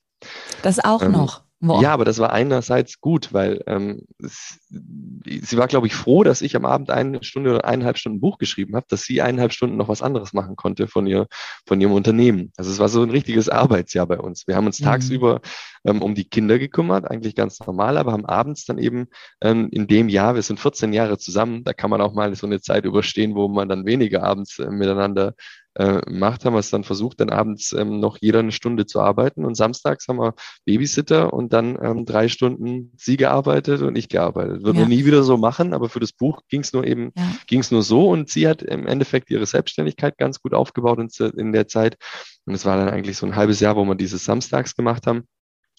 Das 0.61 0.83
auch 0.83 1.01
ähm, 1.01 1.11
noch. 1.11 1.46
Boah. 1.59 1.81
Ja, 1.81 1.91
aber 1.91 2.05
das 2.05 2.19
war 2.19 2.31
einerseits 2.31 3.01
gut, 3.01 3.33
weil 3.33 3.63
ähm, 3.65 4.03
es, 4.23 4.59
sie 4.69 5.57
war, 5.57 5.67
glaube 5.67 5.87
ich, 5.87 5.95
froh, 5.95 6.23
dass 6.23 6.43
ich 6.43 6.55
am 6.55 6.65
Abend 6.65 6.91
eine 6.91 7.23
Stunde 7.23 7.49
oder 7.49 7.65
eineinhalb 7.65 7.97
Stunden 7.97 8.19
Buch 8.19 8.37
geschrieben 8.37 8.75
habe, 8.75 8.85
dass 8.89 9.03
sie 9.03 9.23
eineinhalb 9.23 9.53
Stunden 9.53 9.75
noch 9.75 9.87
was 9.87 10.03
anderes 10.03 10.33
machen 10.33 10.55
konnte 10.55 10.87
von 10.87 11.07
ihr, 11.07 11.25
von 11.65 11.81
ihrem 11.81 11.93
Unternehmen. 11.93 12.51
Also 12.57 12.69
es 12.69 12.77
war 12.77 12.89
so 12.89 13.01
ein 13.01 13.09
richtiges 13.09 13.49
Arbeitsjahr 13.49 14.05
bei 14.05 14.19
uns. 14.19 14.47
Wir 14.47 14.55
haben 14.55 14.67
uns 14.67 14.79
mhm. 14.79 14.85
tagsüber 14.85 15.41
ähm, 15.83 16.03
um 16.03 16.13
die 16.13 16.29
Kinder 16.29 16.59
gekümmert, 16.59 17.09
eigentlich 17.09 17.33
ganz 17.33 17.59
normal, 17.59 17.97
aber 17.97 18.11
haben 18.11 18.27
abends 18.27 18.65
dann 18.65 18.77
eben 18.77 19.07
ähm, 19.41 19.69
in 19.71 19.87
dem 19.87 20.09
Jahr, 20.09 20.35
wir 20.35 20.43
sind 20.43 20.59
14 20.59 20.93
Jahre 20.93 21.17
zusammen, 21.17 21.63
da 21.63 21.73
kann 21.73 21.89
man 21.89 22.01
auch 22.01 22.13
mal 22.13 22.35
so 22.35 22.45
eine 22.45 22.61
Zeit 22.61 22.85
überstehen, 22.85 23.33
wo 23.33 23.47
man 23.47 23.67
dann 23.67 23.87
weniger 23.87 24.21
abends 24.21 24.59
äh, 24.59 24.69
miteinander 24.69 25.33
äh, 25.77 26.01
macht, 26.09 26.43
haben 26.43 26.53
wir 26.53 26.59
es 26.59 26.69
dann 26.69 26.83
versucht, 26.83 27.19
dann 27.19 27.29
abends 27.29 27.71
ähm, 27.73 27.99
noch 27.99 28.17
jeder 28.19 28.39
eine 28.39 28.51
Stunde 28.51 28.85
zu 28.85 28.99
arbeiten. 28.99 29.45
Und 29.45 29.55
samstags 29.55 30.07
haben 30.07 30.17
wir 30.17 30.33
Babysitter 30.65 31.33
und 31.33 31.53
dann 31.53 31.77
ähm, 31.81 32.05
drei 32.05 32.27
Stunden 32.27 32.91
sie 32.97 33.15
gearbeitet 33.15 33.81
und 33.81 33.95
ich 33.95 34.09
gearbeitet. 34.09 34.63
Wird 34.63 34.77
ja. 34.77 34.87
nie 34.87 35.05
wieder 35.05 35.23
so 35.23 35.37
machen, 35.37 35.73
aber 35.73 35.89
für 35.89 35.99
das 35.99 36.13
Buch 36.13 36.41
ging 36.49 36.61
es 36.61 36.73
nur 36.73 36.85
eben, 36.85 37.11
ja. 37.15 37.31
ging 37.45 37.59
es 37.59 37.71
nur 37.71 37.83
so. 37.83 38.09
Und 38.09 38.29
sie 38.29 38.47
hat 38.47 38.63
im 38.63 38.87
Endeffekt 38.87 39.29
ihre 39.29 39.45
Selbstständigkeit 39.45 40.17
ganz 40.17 40.41
gut 40.41 40.53
aufgebaut 40.53 40.99
in, 40.99 41.29
in 41.37 41.51
der 41.51 41.67
Zeit. 41.67 41.97
Und 42.45 42.55
es 42.55 42.65
war 42.65 42.77
dann 42.77 42.89
eigentlich 42.89 43.17
so 43.17 43.25
ein 43.25 43.35
halbes 43.35 43.59
Jahr, 43.59 43.75
wo 43.75 43.85
wir 43.85 43.95
dieses 43.95 44.25
samstags 44.25 44.75
gemacht 44.75 45.05
haben. 45.05 45.27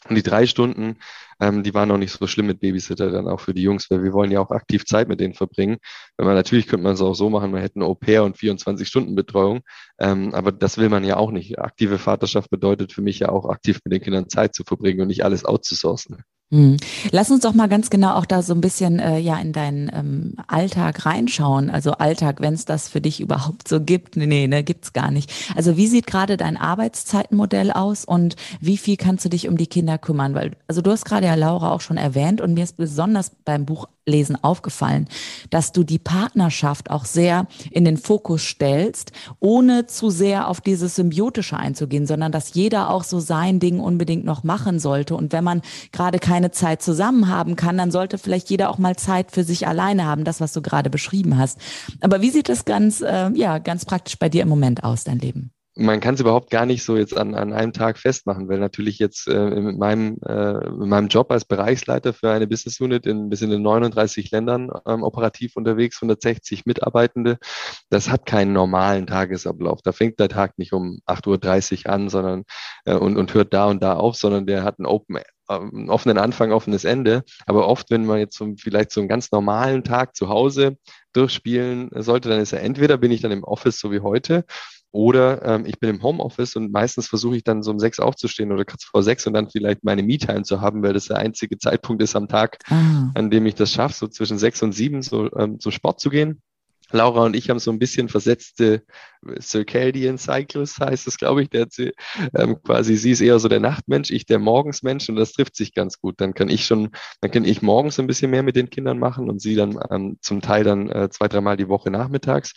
Und 0.06 0.14
die 0.14 0.22
drei 0.22 0.46
Stunden, 0.46 0.96
ähm, 1.40 1.62
die 1.64 1.74
waren 1.74 1.88
noch 1.88 1.98
nicht 1.98 2.12
so 2.12 2.26
schlimm 2.26 2.46
mit 2.46 2.60
Babysitter 2.60 3.10
dann 3.10 3.26
auch 3.28 3.40
für 3.40 3.52
die 3.52 3.62
Jungs, 3.62 3.90
weil 3.90 4.02
wir 4.02 4.12
wollen 4.12 4.30
ja 4.30 4.40
auch 4.40 4.50
aktiv 4.50 4.84
Zeit 4.86 5.08
mit 5.08 5.20
denen 5.20 5.34
verbringen. 5.34 5.78
Wenn 6.16 6.26
man 6.26 6.36
natürlich 6.36 6.68
könnte 6.68 6.84
man 6.84 6.94
es 6.94 7.00
auch 7.00 7.14
so 7.14 7.30
machen, 7.30 7.50
man 7.50 7.60
hätte 7.60 7.76
eine 7.76 7.84
Au-pair 7.86 8.24
und 8.24 8.38
24 8.38 8.86
Stunden 8.86 9.14
Betreuung, 9.16 9.60
ähm, 9.98 10.34
aber 10.34 10.52
das 10.52 10.78
will 10.78 10.88
man 10.88 11.04
ja 11.04 11.16
auch 11.16 11.32
nicht. 11.32 11.58
Aktive 11.58 11.98
Vaterschaft 11.98 12.50
bedeutet 12.50 12.92
für 12.92 13.02
mich 13.02 13.18
ja 13.18 13.28
auch 13.30 13.48
aktiv 13.48 13.80
mit 13.84 13.92
den 13.92 14.02
Kindern 14.02 14.28
Zeit 14.28 14.54
zu 14.54 14.64
verbringen 14.64 15.00
und 15.00 15.08
nicht 15.08 15.24
alles 15.24 15.44
outzusourcen. 15.44 16.22
Hm. 16.50 16.78
Lass 17.10 17.30
uns 17.30 17.42
doch 17.42 17.52
mal 17.52 17.68
ganz 17.68 17.90
genau 17.90 18.14
auch 18.14 18.24
da 18.24 18.40
so 18.40 18.54
ein 18.54 18.62
bisschen 18.62 19.00
äh, 19.00 19.18
ja 19.18 19.36
in 19.38 19.52
deinen 19.52 19.90
ähm, 19.92 20.34
Alltag 20.46 21.04
reinschauen. 21.04 21.68
Also 21.68 21.92
Alltag, 21.92 22.40
wenn 22.40 22.54
es 22.54 22.64
das 22.64 22.88
für 22.88 23.02
dich 23.02 23.20
überhaupt 23.20 23.68
so 23.68 23.82
gibt. 23.82 24.16
Nee, 24.16 24.46
ne, 24.46 24.64
gibt's 24.64 24.94
gar 24.94 25.10
nicht. 25.10 25.30
Also 25.56 25.76
wie 25.76 25.86
sieht 25.86 26.06
gerade 26.06 26.38
dein 26.38 26.56
Arbeitszeitenmodell 26.56 27.70
aus 27.70 28.06
und 28.06 28.36
wie 28.62 28.78
viel 28.78 28.96
kannst 28.96 29.26
du 29.26 29.28
dich 29.28 29.46
um 29.46 29.58
die 29.58 29.66
Kinder 29.66 29.98
kümmern? 29.98 30.34
Weil, 30.34 30.52
also 30.68 30.80
du 30.80 30.90
hast 30.90 31.04
gerade 31.04 31.26
ja 31.26 31.34
Laura 31.34 31.70
auch 31.70 31.82
schon 31.82 31.98
erwähnt 31.98 32.40
und 32.40 32.54
mir 32.54 32.64
ist 32.64 32.78
besonders 32.78 33.30
beim 33.44 33.66
Buch 33.66 33.86
Lesen 34.08 34.42
aufgefallen, 34.42 35.08
dass 35.50 35.72
du 35.72 35.84
die 35.84 35.98
Partnerschaft 35.98 36.90
auch 36.90 37.04
sehr 37.04 37.46
in 37.70 37.84
den 37.84 37.96
Fokus 37.96 38.42
stellst, 38.42 39.12
ohne 39.40 39.86
zu 39.86 40.10
sehr 40.10 40.48
auf 40.48 40.60
dieses 40.60 40.96
Symbiotische 40.96 41.56
einzugehen, 41.56 42.06
sondern 42.06 42.32
dass 42.32 42.54
jeder 42.54 42.90
auch 42.90 43.04
so 43.04 43.20
sein 43.20 43.60
Ding 43.60 43.80
unbedingt 43.80 44.24
noch 44.24 44.42
machen 44.42 44.78
sollte. 44.78 45.14
Und 45.14 45.32
wenn 45.32 45.44
man 45.44 45.62
gerade 45.92 46.18
keine 46.18 46.50
Zeit 46.50 46.82
zusammen 46.82 47.28
haben 47.28 47.56
kann, 47.56 47.78
dann 47.78 47.90
sollte 47.90 48.18
vielleicht 48.18 48.50
jeder 48.50 48.70
auch 48.70 48.78
mal 48.78 48.96
Zeit 48.96 49.32
für 49.32 49.44
sich 49.44 49.66
alleine 49.66 50.04
haben, 50.06 50.24
das, 50.24 50.40
was 50.40 50.52
du 50.52 50.62
gerade 50.62 50.90
beschrieben 50.90 51.38
hast. 51.38 51.58
Aber 52.00 52.20
wie 52.20 52.30
sieht 52.30 52.48
das 52.48 52.64
ganz, 52.64 53.00
äh, 53.00 53.30
ja, 53.34 53.58
ganz 53.58 53.84
praktisch 53.84 54.18
bei 54.18 54.28
dir 54.28 54.42
im 54.42 54.48
Moment 54.48 54.84
aus, 54.84 55.04
dein 55.04 55.18
Leben? 55.18 55.52
Man 55.78 56.00
kann 56.00 56.14
es 56.14 56.20
überhaupt 56.20 56.50
gar 56.50 56.66
nicht 56.66 56.82
so 56.82 56.96
jetzt 56.96 57.16
an, 57.16 57.36
an 57.36 57.52
einem 57.52 57.72
Tag 57.72 57.98
festmachen, 57.98 58.48
weil 58.48 58.58
natürlich 58.58 58.98
jetzt 58.98 59.28
äh, 59.28 59.48
mit, 59.48 59.78
meinem, 59.78 60.18
äh, 60.26 60.68
mit 60.70 60.88
meinem 60.88 61.06
Job 61.06 61.30
als 61.30 61.44
Bereichsleiter 61.44 62.12
für 62.12 62.30
eine 62.30 62.48
Business 62.48 62.80
Unit 62.80 63.06
in 63.06 63.28
bis 63.28 63.42
in 63.42 63.50
den 63.50 63.62
39 63.62 64.32
Ländern 64.32 64.70
ähm, 64.86 65.04
operativ 65.04 65.54
unterwegs, 65.54 65.98
160 65.98 66.66
Mitarbeitende, 66.66 67.38
das 67.90 68.10
hat 68.10 68.26
keinen 68.26 68.52
normalen 68.52 69.06
Tagesablauf. 69.06 69.80
Da 69.82 69.92
fängt 69.92 70.18
der 70.18 70.28
Tag 70.28 70.58
nicht 70.58 70.72
um 70.72 70.98
8.30 71.06 71.86
Uhr 71.86 71.92
an, 71.92 72.08
sondern 72.08 72.42
äh, 72.84 72.94
und, 72.94 73.16
und 73.16 73.32
hört 73.34 73.54
da 73.54 73.66
und 73.66 73.80
da 73.80 73.94
auf, 73.94 74.16
sondern 74.16 74.46
der 74.46 74.64
hat 74.64 74.80
einen 74.80 74.86
Open 74.86 75.18
einen 75.48 75.88
offenen 75.88 76.18
Anfang, 76.18 76.52
offenes 76.52 76.84
Ende. 76.84 77.24
Aber 77.46 77.68
oft, 77.68 77.90
wenn 77.90 78.04
man 78.04 78.18
jetzt 78.18 78.36
so, 78.36 78.52
vielleicht 78.58 78.90
so 78.92 79.00
einen 79.00 79.08
ganz 79.08 79.32
normalen 79.32 79.82
Tag 79.82 80.14
zu 80.14 80.28
Hause 80.28 80.76
durchspielen 81.14 81.88
sollte, 81.94 82.28
dann 82.28 82.40
ist 82.40 82.52
er 82.52 82.60
entweder 82.60 82.98
bin 82.98 83.10
ich 83.10 83.22
dann 83.22 83.32
im 83.32 83.44
Office 83.44 83.80
so 83.80 83.90
wie 83.90 84.00
heute 84.00 84.44
oder 84.90 85.44
ähm, 85.44 85.66
ich 85.66 85.78
bin 85.78 85.90
im 85.90 86.02
Homeoffice 86.02 86.56
und 86.56 86.72
meistens 86.72 87.08
versuche 87.08 87.36
ich 87.36 87.44
dann 87.44 87.62
so 87.62 87.70
um 87.70 87.78
sechs 87.78 88.00
aufzustehen 88.00 88.52
oder 88.52 88.64
kurz 88.64 88.84
vor 88.84 89.02
sechs 89.02 89.26
und 89.26 89.34
dann 89.34 89.50
vielleicht 89.50 89.84
meine 89.84 90.02
Me-Time 90.02 90.42
zu 90.42 90.60
haben, 90.60 90.82
weil 90.82 90.94
das 90.94 91.06
der 91.06 91.18
einzige 91.18 91.58
Zeitpunkt 91.58 92.02
ist 92.02 92.16
am 92.16 92.28
Tag, 92.28 92.58
ah. 92.70 93.10
an 93.14 93.30
dem 93.30 93.46
ich 93.46 93.54
das 93.54 93.72
schaffe, 93.72 93.94
so 93.94 94.08
zwischen 94.08 94.38
sechs 94.38 94.62
und 94.62 94.72
sieben 94.72 95.02
so 95.02 95.30
ähm, 95.36 95.60
zum 95.60 95.72
Sport 95.72 96.00
zu 96.00 96.10
gehen. 96.10 96.42
Laura 96.90 97.24
und 97.24 97.36
ich 97.36 97.50
haben 97.50 97.58
so 97.58 97.70
ein 97.70 97.78
bisschen 97.78 98.08
versetzte 98.08 98.82
Circadian 99.40 100.16
Cycles, 100.16 100.78
heißt 100.78 101.06
es, 101.06 101.18
glaube 101.18 101.42
ich. 101.42 101.50
Der, 101.50 101.66
ähm, 102.34 102.62
quasi, 102.62 102.96
sie 102.96 103.10
ist 103.10 103.20
eher 103.20 103.38
so 103.38 103.48
der 103.48 103.60
Nachtmensch, 103.60 104.10
ich 104.10 104.24
der 104.24 104.38
Morgensmensch 104.38 105.08
und 105.08 105.16
das 105.16 105.32
trifft 105.32 105.54
sich 105.54 105.74
ganz 105.74 106.00
gut. 106.00 106.14
Dann 106.18 106.32
kann 106.32 106.48
ich 106.48 106.64
schon, 106.64 106.90
dann 107.20 107.30
kann 107.30 107.44
ich 107.44 107.60
morgens 107.60 107.98
ein 108.00 108.06
bisschen 108.06 108.30
mehr 108.30 108.42
mit 108.42 108.56
den 108.56 108.70
Kindern 108.70 108.98
machen 108.98 109.28
und 109.28 109.40
sie 109.40 109.54
dann 109.54 109.78
ähm, 109.90 110.16
zum 110.22 110.40
Teil 110.40 110.64
dann 110.64 110.88
äh, 110.88 111.10
zwei, 111.10 111.28
dreimal 111.28 111.58
die 111.58 111.68
Woche 111.68 111.90
nachmittags 111.90 112.54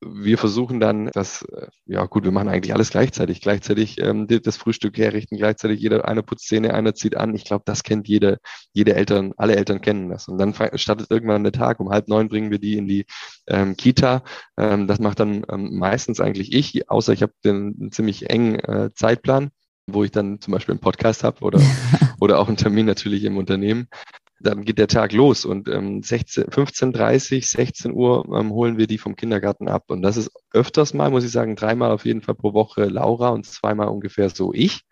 wir 0.00 0.38
versuchen 0.38 0.78
dann, 0.80 1.06
dass, 1.06 1.42
äh, 1.42 1.68
ja 1.86 2.04
gut, 2.06 2.24
wir 2.24 2.32
machen 2.32 2.48
eigentlich 2.48 2.74
alles 2.74 2.90
gleichzeitig. 2.90 3.40
Gleichzeitig 3.40 4.00
ähm, 4.00 4.26
das 4.28 4.56
Frühstück 4.56 4.98
herrichten, 4.98 5.36
gleichzeitig 5.36 5.80
jeder 5.80 6.06
eine 6.06 6.22
putzt 6.22 6.48
Zähne, 6.48 6.74
einer 6.74 6.94
zieht 6.94 7.16
an. 7.16 7.34
Ich 7.34 7.44
glaube, 7.44 7.64
das 7.66 7.82
kennt 7.82 8.08
jede, 8.08 8.38
jede 8.72 8.94
Eltern, 8.94 9.32
alle 9.36 9.56
Eltern 9.56 9.80
kennen 9.80 10.10
das. 10.10 10.28
Und 10.28 10.38
dann 10.38 10.54
startet 10.54 11.10
irgendwann 11.10 11.44
der 11.44 11.52
Tag. 11.52 11.80
Um 11.80 11.90
halb 11.90 12.08
neun 12.08 12.28
bringen 12.28 12.50
wir 12.50 12.58
die 12.58 12.76
in 12.76 12.86
die 12.86 13.06
ähm, 13.46 13.76
Kita. 13.76 14.22
Ähm, 14.58 14.86
das 14.86 14.98
macht 14.98 15.20
dann 15.20 15.44
ähm, 15.50 15.78
meistens 15.78 16.20
eigentlich 16.20 16.52
ich, 16.52 16.90
außer 16.90 17.12
ich 17.12 17.22
habe 17.22 17.32
den 17.44 17.90
ziemlich 17.90 18.30
engen 18.30 18.56
äh, 18.60 18.90
Zeitplan 18.94 19.50
wo 19.88 20.02
ich 20.02 20.10
dann 20.10 20.40
zum 20.40 20.52
Beispiel 20.52 20.72
einen 20.72 20.80
Podcast 20.80 21.22
habe 21.22 21.42
oder, 21.42 21.60
oder 22.20 22.40
auch 22.40 22.48
einen 22.48 22.56
Termin 22.56 22.86
natürlich 22.86 23.22
im 23.22 23.36
Unternehmen 23.36 23.86
dann 24.40 24.64
geht 24.64 24.78
der 24.78 24.88
Tag 24.88 25.12
los 25.12 25.44
und 25.44 25.68
ähm, 25.68 26.02
15.30, 26.02 27.50
16 27.50 27.92
Uhr 27.92 28.26
ähm, 28.34 28.50
holen 28.50 28.76
wir 28.76 28.86
die 28.86 28.98
vom 28.98 29.16
Kindergarten 29.16 29.68
ab. 29.68 29.84
Und 29.88 30.02
das 30.02 30.16
ist 30.16 30.30
öfters 30.52 30.94
mal, 30.94 31.10
muss 31.10 31.24
ich 31.24 31.30
sagen, 31.30 31.56
dreimal 31.56 31.90
auf 31.90 32.04
jeden 32.04 32.20
Fall 32.20 32.34
pro 32.34 32.52
Woche 32.52 32.84
Laura 32.84 33.30
und 33.30 33.46
zweimal 33.46 33.88
ungefähr 33.88 34.28
so 34.30 34.52
ich. 34.52 34.82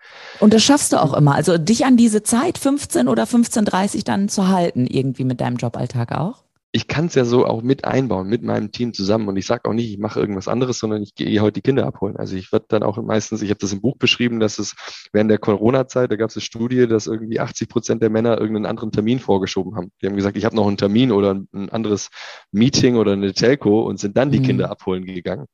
Und 0.40 0.54
das 0.54 0.62
schaffst 0.62 0.92
du 0.92 1.02
auch 1.02 1.14
immer. 1.14 1.34
Also 1.34 1.58
dich 1.58 1.84
an 1.84 1.96
diese 1.96 2.22
Zeit 2.22 2.58
15 2.58 3.08
oder 3.08 3.24
15.30 3.24 4.04
dann 4.04 4.28
zu 4.28 4.48
halten, 4.48 4.86
irgendwie 4.86 5.24
mit 5.24 5.40
deinem 5.40 5.56
Joballtag 5.56 6.12
auch? 6.12 6.43
Ich 6.74 6.88
kann 6.88 7.06
es 7.06 7.14
ja 7.14 7.24
so 7.24 7.46
auch 7.46 7.62
mit 7.62 7.84
einbauen, 7.84 8.26
mit 8.26 8.42
meinem 8.42 8.72
Team 8.72 8.92
zusammen. 8.92 9.28
Und 9.28 9.36
ich 9.36 9.46
sage 9.46 9.70
auch 9.70 9.72
nicht, 9.72 9.92
ich 9.92 9.98
mache 9.98 10.18
irgendwas 10.18 10.48
anderes, 10.48 10.80
sondern 10.80 11.04
ich 11.04 11.14
gehe 11.14 11.40
heute 11.40 11.52
die 11.52 11.60
Kinder 11.60 11.86
abholen. 11.86 12.16
Also 12.16 12.34
ich 12.34 12.50
werde 12.50 12.66
dann 12.68 12.82
auch 12.82 13.00
meistens, 13.00 13.42
ich 13.42 13.50
habe 13.50 13.60
das 13.60 13.72
im 13.72 13.80
Buch 13.80 13.96
beschrieben, 13.96 14.40
dass 14.40 14.58
es 14.58 14.74
während 15.12 15.30
der 15.30 15.38
Corona-Zeit, 15.38 16.10
da 16.10 16.16
gab 16.16 16.30
es 16.30 16.36
eine 16.36 16.42
Studie, 16.42 16.88
dass 16.88 17.06
irgendwie 17.06 17.38
80 17.38 17.68
Prozent 17.68 18.02
der 18.02 18.10
Männer 18.10 18.40
irgendeinen 18.40 18.66
anderen 18.66 18.90
Termin 18.90 19.20
vorgeschoben 19.20 19.76
haben. 19.76 19.92
Die 20.02 20.06
haben 20.08 20.16
gesagt, 20.16 20.36
ich 20.36 20.44
habe 20.44 20.56
noch 20.56 20.66
einen 20.66 20.76
Termin 20.76 21.12
oder 21.12 21.36
ein 21.52 21.68
anderes 21.68 22.08
Meeting 22.50 22.96
oder 22.96 23.12
eine 23.12 23.32
Telco 23.32 23.82
und 23.82 24.00
sind 24.00 24.16
dann 24.16 24.32
die 24.32 24.40
mhm. 24.40 24.44
Kinder 24.44 24.68
abholen 24.68 25.04
gegangen. 25.04 25.46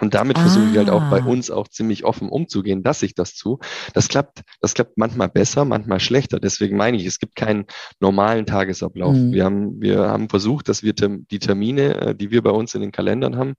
Und 0.00 0.14
damit 0.14 0.38
ah. 0.38 0.40
versuche 0.40 0.70
ich 0.70 0.76
halt 0.78 0.88
auch 0.88 1.10
bei 1.10 1.22
ah. 1.22 1.26
uns 1.26 1.50
auch 1.50 1.68
ziemlich 1.68 2.04
offen 2.04 2.28
umzugehen, 2.28 2.82
dass 2.82 3.02
ich 3.02 3.14
das 3.14 3.34
zu. 3.34 3.58
Das 3.92 4.08
klappt, 4.08 4.42
das 4.60 4.74
klappt 4.74 4.96
manchmal 4.96 5.28
besser, 5.28 5.64
manchmal 5.64 6.00
schlechter. 6.00 6.40
Deswegen 6.40 6.76
meine 6.76 6.96
ich, 6.96 7.04
es 7.04 7.18
gibt 7.18 7.36
keinen 7.36 7.66
normalen 8.00 8.46
Tagesablauf. 8.46 9.14
Mhm. 9.14 9.32
Wir 9.32 9.44
haben, 9.44 9.80
wir 9.80 9.98
haben 10.08 10.28
versucht, 10.30 10.68
dass 10.68 10.82
wir 10.82 10.94
die 10.94 11.38
Termine, 11.38 12.00
äh, 12.00 12.14
die 12.14 12.30
wir 12.30 12.42
bei 12.42 12.50
uns 12.50 12.74
in 12.74 12.80
den 12.80 12.92
Kalendern 12.92 13.36
haben, 13.36 13.54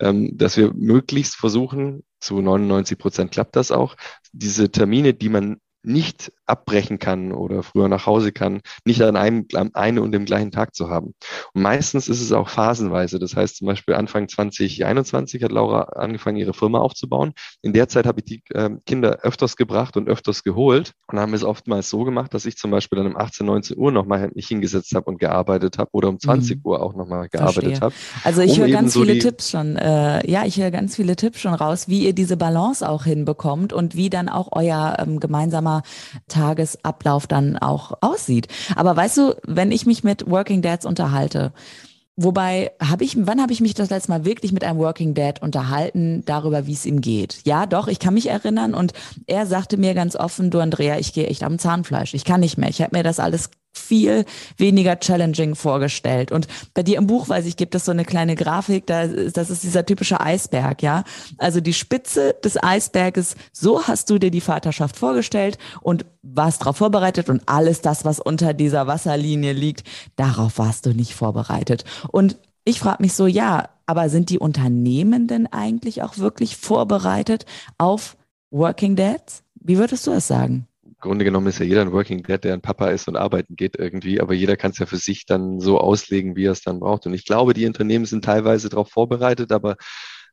ähm, 0.00 0.36
dass 0.36 0.56
wir 0.56 0.72
möglichst 0.74 1.36
versuchen, 1.36 2.02
zu 2.20 2.40
99 2.40 2.98
Prozent 2.98 3.30
klappt 3.30 3.56
das 3.56 3.70
auch, 3.70 3.96
diese 4.32 4.70
Termine, 4.70 5.14
die 5.14 5.28
man 5.28 5.58
nicht 5.82 6.32
abbrechen 6.46 6.98
kann 6.98 7.32
oder 7.32 7.62
früher 7.62 7.88
nach 7.88 8.06
Hause 8.06 8.32
kann, 8.32 8.60
nicht 8.84 9.02
an 9.02 9.16
einem, 9.16 9.46
an 9.54 9.74
einem 9.74 10.02
und 10.02 10.12
dem 10.12 10.24
gleichen 10.24 10.50
Tag 10.50 10.74
zu 10.74 10.88
haben. 10.88 11.14
Und 11.52 11.62
meistens 11.62 12.08
ist 12.08 12.20
es 12.20 12.32
auch 12.32 12.48
phasenweise. 12.48 13.18
Das 13.18 13.36
heißt 13.36 13.56
zum 13.56 13.66
Beispiel 13.66 13.94
Anfang 13.94 14.28
2021 14.28 15.42
hat 15.42 15.52
Laura 15.52 15.82
angefangen, 15.98 16.38
ihre 16.38 16.54
Firma 16.54 16.78
aufzubauen. 16.78 17.32
In 17.62 17.72
der 17.72 17.88
Zeit 17.88 18.06
habe 18.06 18.20
ich 18.20 18.24
die 18.24 18.42
äh, 18.54 18.70
Kinder 18.86 19.20
öfters 19.22 19.56
gebracht 19.56 19.96
und 19.96 20.08
öfters 20.08 20.42
geholt 20.42 20.92
und 21.06 21.20
haben 21.20 21.34
es 21.34 21.44
oftmals 21.44 21.90
so 21.90 22.04
gemacht, 22.04 22.34
dass 22.34 22.46
ich 22.46 22.56
zum 22.56 22.70
Beispiel 22.70 22.98
dann 22.98 23.06
um 23.06 23.16
18, 23.16 23.46
19 23.46 23.78
Uhr 23.78 23.92
nochmal 23.92 24.30
mich 24.34 24.48
hingesetzt 24.48 24.94
habe 24.94 25.06
und 25.06 25.18
gearbeitet 25.18 25.78
habe 25.78 25.90
oder 25.92 26.08
um 26.08 26.18
20 26.18 26.56
mhm. 26.56 26.62
Uhr 26.64 26.82
auch 26.82 26.94
nochmal 26.94 27.28
gearbeitet 27.28 27.80
habe. 27.80 27.94
Also 28.24 28.40
ich 28.40 28.52
um 28.52 28.66
höre 28.66 28.70
ganz 28.70 28.94
so 28.94 29.02
viele 29.02 29.18
Tipps 29.18 29.50
schon, 29.50 29.76
äh, 29.76 30.28
ja, 30.28 30.44
ich 30.44 30.58
höre 30.58 30.70
ganz 30.70 30.96
viele 30.96 31.14
Tipps 31.14 31.40
schon 31.40 31.54
raus, 31.54 31.88
wie 31.88 32.04
ihr 32.04 32.14
diese 32.14 32.36
Balance 32.36 32.88
auch 32.88 33.04
hinbekommt 33.04 33.72
und 33.72 33.94
wie 33.94 34.10
dann 34.10 34.28
auch 34.28 34.48
euer 34.52 34.96
ähm, 34.98 35.20
gemeinsamer 35.20 35.67
Tagesablauf 36.28 37.26
dann 37.26 37.56
auch 37.58 37.92
aussieht. 38.00 38.48
Aber 38.76 38.96
weißt 38.96 39.16
du, 39.16 39.34
wenn 39.46 39.72
ich 39.72 39.86
mich 39.86 40.04
mit 40.04 40.30
Working 40.30 40.62
Dads 40.62 40.86
unterhalte, 40.86 41.52
Wobei, 42.20 42.72
habe 42.82 43.04
ich, 43.04 43.16
wann 43.16 43.40
habe 43.40 43.52
ich 43.52 43.60
mich 43.60 43.74
das 43.74 43.90
letzte 43.90 44.10
Mal 44.10 44.24
wirklich 44.24 44.50
mit 44.50 44.64
einem 44.64 44.80
Working 44.80 45.14
Dad 45.14 45.40
unterhalten 45.40 46.24
darüber, 46.26 46.66
wie 46.66 46.72
es 46.72 46.84
ihm 46.84 47.00
geht? 47.00 47.42
Ja, 47.44 47.64
doch, 47.64 47.86
ich 47.86 48.00
kann 48.00 48.14
mich 48.14 48.28
erinnern 48.28 48.74
und 48.74 48.92
er 49.28 49.46
sagte 49.46 49.76
mir 49.76 49.94
ganz 49.94 50.16
offen, 50.16 50.50
du 50.50 50.58
Andrea, 50.58 50.98
ich 50.98 51.12
gehe 51.12 51.28
echt 51.28 51.44
am 51.44 51.60
Zahnfleisch. 51.60 52.14
Ich 52.14 52.24
kann 52.24 52.40
nicht 52.40 52.58
mehr. 52.58 52.70
Ich 52.70 52.82
habe 52.82 52.96
mir 52.96 53.04
das 53.04 53.20
alles 53.20 53.50
viel 53.78 54.24
weniger 54.56 54.98
challenging 54.98 55.54
vorgestellt. 55.54 56.32
Und 56.32 56.46
bei 56.74 56.82
dir 56.82 56.98
im 56.98 57.06
Buch, 57.06 57.28
weiß 57.28 57.46
ich, 57.46 57.56
gibt 57.56 57.74
es 57.74 57.84
so 57.84 57.92
eine 57.92 58.04
kleine 58.04 58.34
Grafik, 58.34 58.86
da, 58.86 59.06
das 59.06 59.50
ist 59.50 59.62
dieser 59.62 59.86
typische 59.86 60.20
Eisberg, 60.20 60.82
ja. 60.82 61.04
Also 61.38 61.60
die 61.60 61.74
Spitze 61.74 62.34
des 62.44 62.62
Eisberges, 62.62 63.36
so 63.52 63.86
hast 63.86 64.10
du 64.10 64.18
dir 64.18 64.30
die 64.30 64.40
Vaterschaft 64.40 64.96
vorgestellt 64.96 65.58
und 65.80 66.04
warst 66.22 66.62
darauf 66.62 66.76
vorbereitet 66.76 67.28
und 67.28 67.42
alles 67.46 67.80
das, 67.80 68.04
was 68.04 68.20
unter 68.20 68.54
dieser 68.54 68.86
Wasserlinie 68.86 69.52
liegt, 69.52 69.84
darauf 70.16 70.58
warst 70.58 70.86
du 70.86 70.90
nicht 70.90 71.14
vorbereitet. 71.14 71.84
Und 72.10 72.36
ich 72.64 72.80
frage 72.80 73.02
mich 73.02 73.14
so, 73.14 73.26
ja, 73.26 73.70
aber 73.86 74.10
sind 74.10 74.28
die 74.28 74.38
Unternehmen 74.38 75.26
denn 75.26 75.46
eigentlich 75.46 76.02
auch 76.02 76.18
wirklich 76.18 76.56
vorbereitet 76.56 77.46
auf 77.78 78.16
Working 78.50 78.96
Dads? 78.96 79.42
Wie 79.54 79.78
würdest 79.78 80.06
du 80.06 80.12
es 80.12 80.28
sagen? 80.28 80.66
Grunde 81.00 81.24
genommen 81.24 81.46
ist 81.46 81.58
ja 81.60 81.64
jeder 81.64 81.82
ein 81.82 81.92
Working 81.92 82.22
Dad, 82.22 82.44
der 82.44 82.54
ein 82.54 82.60
Papa 82.60 82.88
ist 82.88 83.08
und 83.08 83.16
arbeiten 83.16 83.56
geht 83.56 83.78
irgendwie, 83.78 84.20
aber 84.20 84.34
jeder 84.34 84.56
kann 84.56 84.72
es 84.72 84.78
ja 84.78 84.86
für 84.86 84.96
sich 84.96 85.26
dann 85.26 85.60
so 85.60 85.78
auslegen, 85.78 86.36
wie 86.36 86.46
er 86.46 86.52
es 86.52 86.62
dann 86.62 86.80
braucht. 86.80 87.06
Und 87.06 87.14
ich 87.14 87.24
glaube, 87.24 87.54
die 87.54 87.66
Unternehmen 87.66 88.04
sind 88.04 88.24
teilweise 88.24 88.68
darauf 88.68 88.90
vorbereitet, 88.90 89.52
aber 89.52 89.76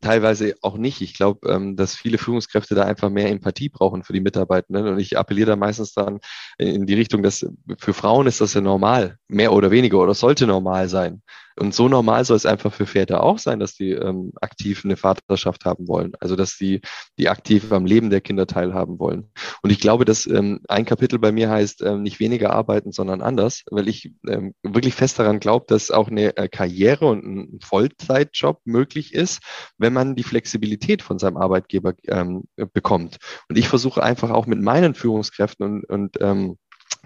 teilweise 0.01 0.55
auch 0.61 0.77
nicht. 0.77 1.01
Ich 1.01 1.13
glaube, 1.13 1.49
ähm, 1.51 1.75
dass 1.75 1.95
viele 1.95 2.17
Führungskräfte 2.17 2.75
da 2.75 2.83
einfach 2.83 3.09
mehr 3.09 3.29
Empathie 3.29 3.69
brauchen 3.69 4.03
für 4.03 4.13
die 4.13 4.21
Mitarbeitenden. 4.21 4.87
Und 4.87 4.99
ich 4.99 5.17
appelliere 5.17 5.51
da 5.51 5.55
meistens 5.55 5.93
dann 5.93 6.19
in 6.57 6.85
die 6.85 6.93
Richtung, 6.93 7.23
dass 7.23 7.45
für 7.77 7.93
Frauen 7.93 8.27
ist 8.27 8.41
das 8.41 8.53
ja 8.53 8.61
normal, 8.61 9.17
mehr 9.27 9.53
oder 9.53 9.71
weniger, 9.71 9.99
oder 9.99 10.13
sollte 10.13 10.47
normal 10.47 10.89
sein. 10.89 11.21
Und 11.57 11.73
so 11.73 11.87
normal 11.87 12.25
soll 12.25 12.37
es 12.37 12.45
einfach 12.45 12.73
für 12.73 12.85
Väter 12.85 13.23
auch 13.23 13.39
sein, 13.39 13.59
dass 13.59 13.75
die 13.75 13.91
ähm, 13.91 14.33
aktiv 14.41 14.83
eine 14.83 14.97
Vaterschaft 14.97 15.65
haben 15.65 15.87
wollen. 15.87 16.13
Also 16.19 16.35
dass 16.35 16.57
die, 16.57 16.81
die 17.17 17.29
aktiv 17.29 17.71
am 17.71 17.85
Leben 17.85 18.09
der 18.09 18.21
Kinder 18.21 18.47
teilhaben 18.47 18.99
wollen. 18.99 19.31
Und 19.61 19.69
ich 19.69 19.79
glaube, 19.79 20.05
dass 20.05 20.27
ähm, 20.27 20.61
ein 20.67 20.85
Kapitel 20.85 21.19
bei 21.19 21.31
mir 21.31 21.49
heißt, 21.49 21.81
ähm, 21.83 22.03
nicht 22.03 22.19
weniger 22.19 22.53
arbeiten, 22.53 22.91
sondern 22.91 23.21
anders, 23.21 23.63
weil 23.71 23.87
ich 23.87 24.11
ähm, 24.27 24.53
wirklich 24.63 24.95
fest 24.95 25.17
daran 25.19 25.39
glaube, 25.39 25.65
dass 25.67 25.91
auch 25.91 26.09
eine 26.09 26.35
äh, 26.37 26.49
Karriere 26.49 27.05
und 27.05 27.23
ein 27.25 27.59
Vollzeitjob 27.61 28.59
möglich 28.65 29.13
ist, 29.13 29.39
wenn 29.77 29.93
man 29.93 30.15
die 30.15 30.23
Flexibilität 30.23 31.01
von 31.01 31.19
seinem 31.19 31.37
Arbeitgeber 31.37 31.93
ähm, 32.07 32.43
bekommt. 32.73 33.17
Und 33.49 33.57
ich 33.57 33.67
versuche 33.67 34.03
einfach 34.03 34.29
auch 34.29 34.45
mit 34.45 34.61
meinen 34.61 34.93
Führungskräften 34.93 35.65
und, 35.65 35.85
und 35.85 36.17
ähm, 36.21 36.57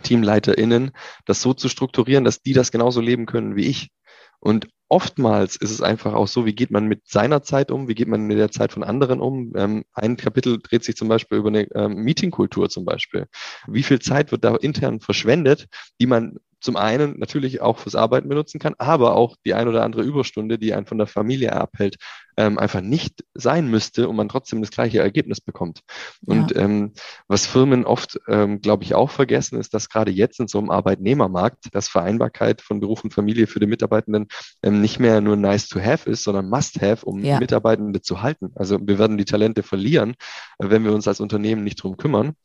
TeamleiterInnen 0.03 0.91
das 1.25 1.41
so 1.41 1.53
zu 1.53 1.69
strukturieren, 1.69 2.23
dass 2.23 2.41
die 2.41 2.53
das 2.53 2.71
genauso 2.71 3.01
leben 3.01 3.25
können 3.25 3.55
wie 3.55 3.65
ich. 3.65 3.89
Und 4.39 4.67
oftmals 4.87 5.55
ist 5.55 5.71
es 5.71 5.81
einfach 5.81 6.13
auch 6.13 6.27
so, 6.27 6.45
wie 6.45 6.55
geht 6.55 6.71
man 6.71 6.85
mit 6.87 7.07
seiner 7.07 7.43
Zeit 7.43 7.71
um, 7.71 7.87
wie 7.87 7.95
geht 7.95 8.07
man 8.07 8.23
mit 8.23 8.37
der 8.37 8.51
Zeit 8.51 8.73
von 8.73 8.83
anderen 8.83 9.21
um. 9.21 9.53
Ähm, 9.55 9.85
ein 9.93 10.17
Kapitel 10.17 10.59
dreht 10.59 10.83
sich 10.83 10.95
zum 10.95 11.07
Beispiel 11.07 11.37
über 11.37 11.49
eine 11.49 11.67
ähm, 11.75 11.95
Meetingkultur 12.03 12.69
zum 12.69 12.85
Beispiel. 12.85 13.27
Wie 13.67 13.83
viel 13.83 13.99
Zeit 13.99 14.31
wird 14.31 14.43
da 14.43 14.55
intern 14.55 14.99
verschwendet, 14.99 15.67
die 16.01 16.07
man 16.07 16.37
zum 16.61 16.75
einen 16.75 17.19
natürlich 17.19 17.61
auch 17.61 17.79
fürs 17.79 17.95
Arbeiten 17.95 18.29
benutzen 18.29 18.59
kann, 18.59 18.75
aber 18.77 19.15
auch 19.15 19.35
die 19.45 19.53
ein 19.53 19.67
oder 19.67 19.83
andere 19.83 20.03
Überstunde, 20.03 20.57
die 20.57 20.73
einen 20.73 20.85
von 20.85 20.97
der 20.97 21.07
Familie 21.07 21.53
abhält, 21.53 21.97
ähm, 22.39 22.57
einfach 22.57 22.79
nicht 22.79 23.25
sein 23.33 23.67
müsste 23.67 24.07
und 24.07 24.15
man 24.15 24.29
trotzdem 24.29 24.61
das 24.61 24.71
gleiche 24.71 24.99
Ergebnis 24.99 25.41
bekommt. 25.41 25.81
Und 26.25 26.51
ja. 26.51 26.61
ähm, 26.61 26.93
was 27.27 27.45
Firmen 27.45 27.83
oft, 27.85 28.17
ähm, 28.29 28.61
glaube 28.61 28.85
ich, 28.85 28.95
auch 28.95 29.09
vergessen, 29.09 29.59
ist, 29.59 29.73
dass 29.73 29.89
gerade 29.89 30.11
jetzt 30.11 30.39
in 30.39 30.47
so 30.47 30.57
einem 30.57 30.69
Arbeitnehmermarkt 30.69 31.67
das 31.73 31.89
Vereinbarkeit 31.89 32.61
von 32.61 32.79
Beruf 32.79 33.03
und 33.03 33.13
Familie 33.13 33.45
für 33.45 33.59
die 33.59 33.67
Mitarbeitenden 33.67 34.27
ähm, 34.63 34.79
nicht 34.79 34.99
mehr 34.99 35.19
nur 35.19 35.35
nice 35.35 35.67
to 35.67 35.81
have 35.81 36.09
ist, 36.09 36.23
sondern 36.23 36.49
must 36.49 36.81
have, 36.81 37.05
um 37.05 37.21
ja. 37.25 37.39
Mitarbeitende 37.39 38.01
zu 38.01 38.21
halten. 38.21 38.51
Also 38.55 38.79
wir 38.81 38.97
werden 38.97 39.17
die 39.17 39.25
Talente 39.25 39.61
verlieren, 39.61 40.15
äh, 40.59 40.69
wenn 40.69 40.85
wir 40.85 40.93
uns 40.93 41.09
als 41.09 41.19
Unternehmen 41.19 41.65
nicht 41.65 41.83
drum 41.83 41.97
kümmern. 41.97 42.35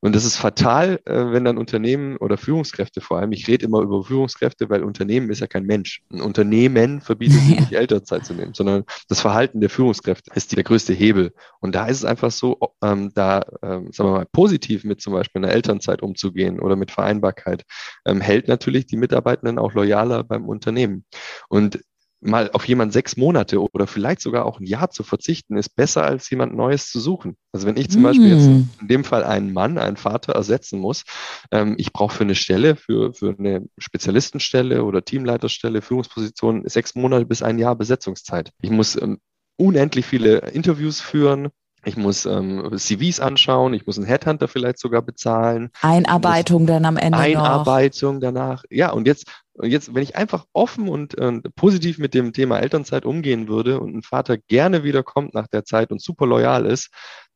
Und 0.00 0.16
das 0.16 0.24
ist 0.24 0.36
fatal, 0.36 1.00
äh, 1.04 1.14
wenn 1.30 1.44
dann 1.44 1.58
Unternehmen 1.58 2.16
oder 2.16 2.38
Führungskräfte 2.38 3.00
vor 3.00 3.18
allem, 3.18 3.30
ich 3.30 3.46
rede 3.46 3.63
immer 3.64 3.80
über 3.80 4.04
Führungskräfte, 4.04 4.68
weil 4.70 4.82
Unternehmen 4.82 5.30
ist 5.30 5.40
ja 5.40 5.46
kein 5.46 5.64
Mensch. 5.64 6.02
Ein 6.12 6.20
Unternehmen 6.20 7.00
verbietet 7.00 7.40
ja. 7.48 7.54
nicht 7.60 7.72
Elternzeit 7.72 8.24
zu 8.24 8.34
nehmen, 8.34 8.54
sondern 8.54 8.84
das 9.08 9.20
Verhalten 9.20 9.60
der 9.60 9.70
Führungskräfte 9.70 10.30
ist 10.34 10.54
der 10.56 10.62
größte 10.62 10.92
Hebel. 10.92 11.32
Und 11.60 11.74
da 11.74 11.86
ist 11.86 11.98
es 11.98 12.04
einfach 12.04 12.30
so, 12.30 12.58
ähm, 12.82 13.10
da, 13.14 13.42
ähm, 13.62 13.90
sagen 13.92 14.10
wir 14.10 14.18
mal, 14.18 14.26
positiv 14.30 14.84
mit 14.84 15.00
zum 15.00 15.12
Beispiel 15.12 15.42
einer 15.42 15.52
Elternzeit 15.52 16.02
umzugehen 16.02 16.60
oder 16.60 16.76
mit 16.76 16.90
Vereinbarkeit, 16.90 17.64
ähm, 18.06 18.20
hält 18.20 18.48
natürlich 18.48 18.86
die 18.86 18.96
Mitarbeitenden 18.96 19.58
auch 19.58 19.74
loyaler 19.74 20.24
beim 20.24 20.48
Unternehmen. 20.48 21.04
Und 21.48 21.80
mal 22.24 22.50
auf 22.52 22.66
jemand 22.66 22.92
sechs 22.92 23.16
Monate 23.16 23.60
oder 23.60 23.86
vielleicht 23.86 24.20
sogar 24.20 24.46
auch 24.46 24.60
ein 24.60 24.66
Jahr 24.66 24.90
zu 24.90 25.02
verzichten, 25.02 25.56
ist 25.56 25.76
besser 25.76 26.04
als 26.04 26.28
jemand 26.30 26.54
Neues 26.54 26.90
zu 26.90 27.00
suchen. 27.00 27.36
Also 27.52 27.66
wenn 27.66 27.76
ich 27.76 27.90
zum 27.90 28.02
mm. 28.02 28.04
Beispiel 28.04 28.28
jetzt 28.28 28.46
mm. 28.46 28.68
in 28.80 28.88
dem 28.88 29.04
Fall 29.04 29.24
einen 29.24 29.52
Mann, 29.52 29.78
einen 29.78 29.96
Vater 29.96 30.32
ersetzen 30.32 30.80
muss, 30.80 31.04
ähm, 31.50 31.74
ich 31.78 31.92
brauche 31.92 32.14
für 32.16 32.24
eine 32.24 32.34
Stelle, 32.34 32.76
für, 32.76 33.12
für 33.12 33.34
eine 33.38 33.66
Spezialistenstelle 33.78 34.84
oder 34.84 35.04
Teamleiterstelle, 35.04 35.82
Führungsposition 35.82 36.62
sechs 36.66 36.94
Monate 36.94 37.26
bis 37.26 37.42
ein 37.42 37.58
Jahr 37.58 37.76
Besetzungszeit. 37.76 38.50
Ich 38.62 38.70
muss 38.70 39.00
ähm, 39.00 39.18
unendlich 39.56 40.06
viele 40.06 40.38
Interviews 40.38 41.00
führen, 41.00 41.50
ich 41.84 41.96
muss 41.96 42.26
ähm, 42.26 42.70
CVs 42.76 43.20
anschauen, 43.20 43.74
ich 43.74 43.86
muss 43.86 43.98
einen 43.98 44.06
Headhunter 44.06 44.48
vielleicht 44.48 44.78
sogar 44.78 45.02
bezahlen. 45.02 45.70
Einarbeitung 45.82 46.66
dann 46.66 46.84
am 46.84 46.96
Ende. 46.96 47.18
Einarbeitung 47.18 48.14
noch. 48.16 48.22
danach. 48.22 48.64
Ja, 48.70 48.90
und 48.90 49.06
jetzt, 49.06 49.26
jetzt, 49.62 49.94
wenn 49.94 50.02
ich 50.02 50.16
einfach 50.16 50.46
offen 50.52 50.88
und 50.88 51.18
äh, 51.18 51.40
positiv 51.56 51.98
mit 51.98 52.14
dem 52.14 52.32
Thema 52.32 52.58
Elternzeit 52.58 53.04
umgehen 53.04 53.48
würde 53.48 53.80
und 53.80 53.94
ein 53.94 54.02
Vater 54.02 54.38
gerne 54.38 54.84
wiederkommt 54.84 55.34
nach 55.34 55.48
der 55.48 55.64
Zeit 55.64 55.90
und 55.90 56.02
super 56.02 56.26
loyal 56.26 56.66
ist, 56.66 56.90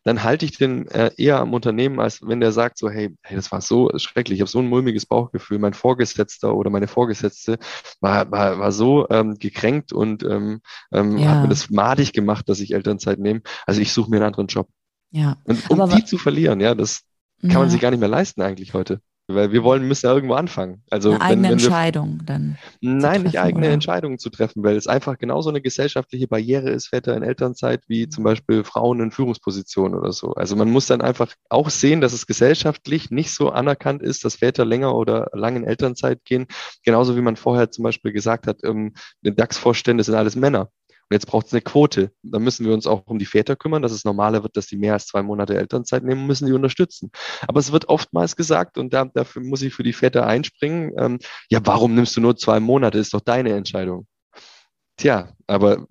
dann 0.09 0.23
halte 0.23 0.47
ich 0.47 0.57
den 0.57 0.89
äh, 0.89 1.11
eher 1.19 1.39
am 1.39 1.53
Unternehmen, 1.53 2.01
als 2.01 2.23
wenn 2.23 2.41
der 2.41 2.51
sagt 2.51 2.79
so, 2.79 2.89
hey, 2.89 3.15
hey 3.21 3.37
das 3.37 3.53
war 3.53 3.61
so 3.61 3.91
schrecklich, 3.99 4.39
ich 4.39 4.41
habe 4.41 4.51
so 4.51 4.59
ein 4.59 4.67
mulmiges 4.67 5.05
Bauchgefühl, 5.05 5.59
mein 5.59 5.75
Vorgesetzter 5.75 6.55
oder 6.55 6.71
meine 6.71 6.89
Vorgesetzte 6.89 7.59
war, 8.01 8.31
war, 8.31 8.59
war 8.59 8.73
so 8.73 9.07
ähm, 9.11 9.35
gekränkt 9.39 9.93
und 9.93 10.23
ähm, 10.23 10.63
ähm, 10.93 11.19
ja. 11.19 11.29
hat 11.29 11.43
mir 11.43 11.49
das 11.49 11.69
madig 11.69 12.15
gemacht, 12.15 12.49
dass 12.49 12.61
ich 12.61 12.73
Elternzeit 12.73 13.19
nehme. 13.19 13.43
Also 13.67 13.83
ich 13.83 13.93
suche 13.93 14.09
mir 14.09 14.17
einen 14.17 14.25
anderen 14.25 14.47
Job. 14.47 14.71
Ja. 15.11 15.37
Und 15.45 15.69
um 15.69 15.79
Aber, 15.79 15.95
die 15.95 16.07
zu 16.07 16.17
verlieren, 16.17 16.61
ja, 16.61 16.75
das 16.75 17.03
kann 17.43 17.51
ja. 17.51 17.59
man 17.59 17.69
sich 17.69 17.81
gar 17.81 17.91
nicht 17.91 18.01
mehr 18.01 18.09
leisten 18.09 18.41
eigentlich 18.41 18.73
heute. 18.73 19.03
Weil 19.31 19.53
wir 19.53 19.63
wollen, 19.63 19.87
müssen 19.87 20.07
ja 20.07 20.15
irgendwo 20.15 20.35
anfangen. 20.35 20.83
Also 20.89 21.11
eine 21.11 21.21
eigene 21.21 21.37
wenn, 21.37 21.43
wenn 21.43 21.59
Entscheidung 21.59 22.21
dann. 22.25 22.57
Nein, 22.81 23.25
nicht 23.25 23.39
eigene 23.39 23.67
oder? 23.67 23.75
Entscheidungen 23.75 24.19
zu 24.19 24.31
treffen, 24.31 24.65
weil 24.65 24.75
es 24.75 24.87
einfach 24.87 25.19
genauso 25.19 25.51
eine 25.51 25.61
gesellschaftliche 25.61 26.27
Barriere 26.27 26.71
ist, 26.71 26.89
Väter 26.89 27.15
in 27.15 27.23
Elternzeit, 27.23 27.83
wie 27.89 28.09
zum 28.09 28.25
Beispiel 28.25 28.65
Frauen 28.65 29.01
in 29.01 29.11
Führungspositionen 29.11 29.99
oder 29.99 30.13
so. 30.13 30.33
Also 30.33 30.57
man 30.57 30.71
muss 30.71 30.87
dann 30.87 31.03
einfach 31.03 31.35
auch 31.51 31.69
sehen, 31.69 32.01
dass 32.01 32.15
es 32.15 32.27
gesellschaftlich 32.27 33.11
nicht 33.11 33.31
so 33.31 33.51
anerkannt 33.51 34.03
ist, 34.03 34.25
dass 34.25 34.37
Väter 34.37 34.65
länger 34.65 34.95
oder 34.95 35.29
lang 35.35 35.57
in 35.57 35.65
Elternzeit 35.65 36.25
gehen. 36.25 36.47
Genauso 36.83 37.15
wie 37.15 37.21
man 37.21 37.37
vorher 37.37 37.71
zum 37.71 37.83
Beispiel 37.83 38.13
gesagt 38.13 38.47
hat, 38.47 38.65
ähm, 38.65 38.95
DAX-Vorstände 39.23 40.05
sind 40.05 40.15
alles 40.15 40.37
Männer. 40.37 40.71
Und 41.11 41.15
jetzt 41.15 41.27
braucht 41.27 41.47
es 41.47 41.53
eine 41.53 41.63
Quote. 41.63 42.13
Dann 42.23 42.43
müssen 42.43 42.67
wir 42.67 42.75
uns 42.75 42.87
auch 42.87 43.07
um 43.07 43.19
die 43.19 43.27
Väter 43.27 43.57
kümmern, 43.57 43.83
dass 43.83 43.93
es 43.93 44.05
normaler 44.05 44.43
wird, 44.43 44.57
dass 44.57 44.67
die 44.67 44.77
mehr 44.77 44.93
als 44.93 45.07
zwei 45.07 45.23
Monate 45.23 45.57
Elternzeit 45.57 46.05
nehmen, 46.05 46.27
müssen 46.27 46.47
die 46.47 46.53
unterstützen. 46.53 47.11
Aber 47.47 47.61
es 47.61 47.73
wird 47.73 47.89
oftmals 47.89 48.37
gesagt, 48.37 48.77
und 48.77 48.93
da, 48.93 49.07
dafür 49.07 49.43
muss 49.43 49.63
ich 49.63 49.75
für 49.75 49.83
die 49.83 49.95
Väter 49.95 50.27
einspringen, 50.27 50.93
ähm, 50.99 51.19
ja, 51.49 51.61
warum 51.65 51.95
nimmst 51.95 52.17
du 52.17 52.21
nur 52.21 52.37
zwei 52.37 52.61
Monate? 52.61 52.99
Ist 52.99 53.15
doch 53.15 53.21
deine 53.21 53.55
Entscheidung. 53.55 54.07
Tja, 54.99 55.29
aber 55.47 55.87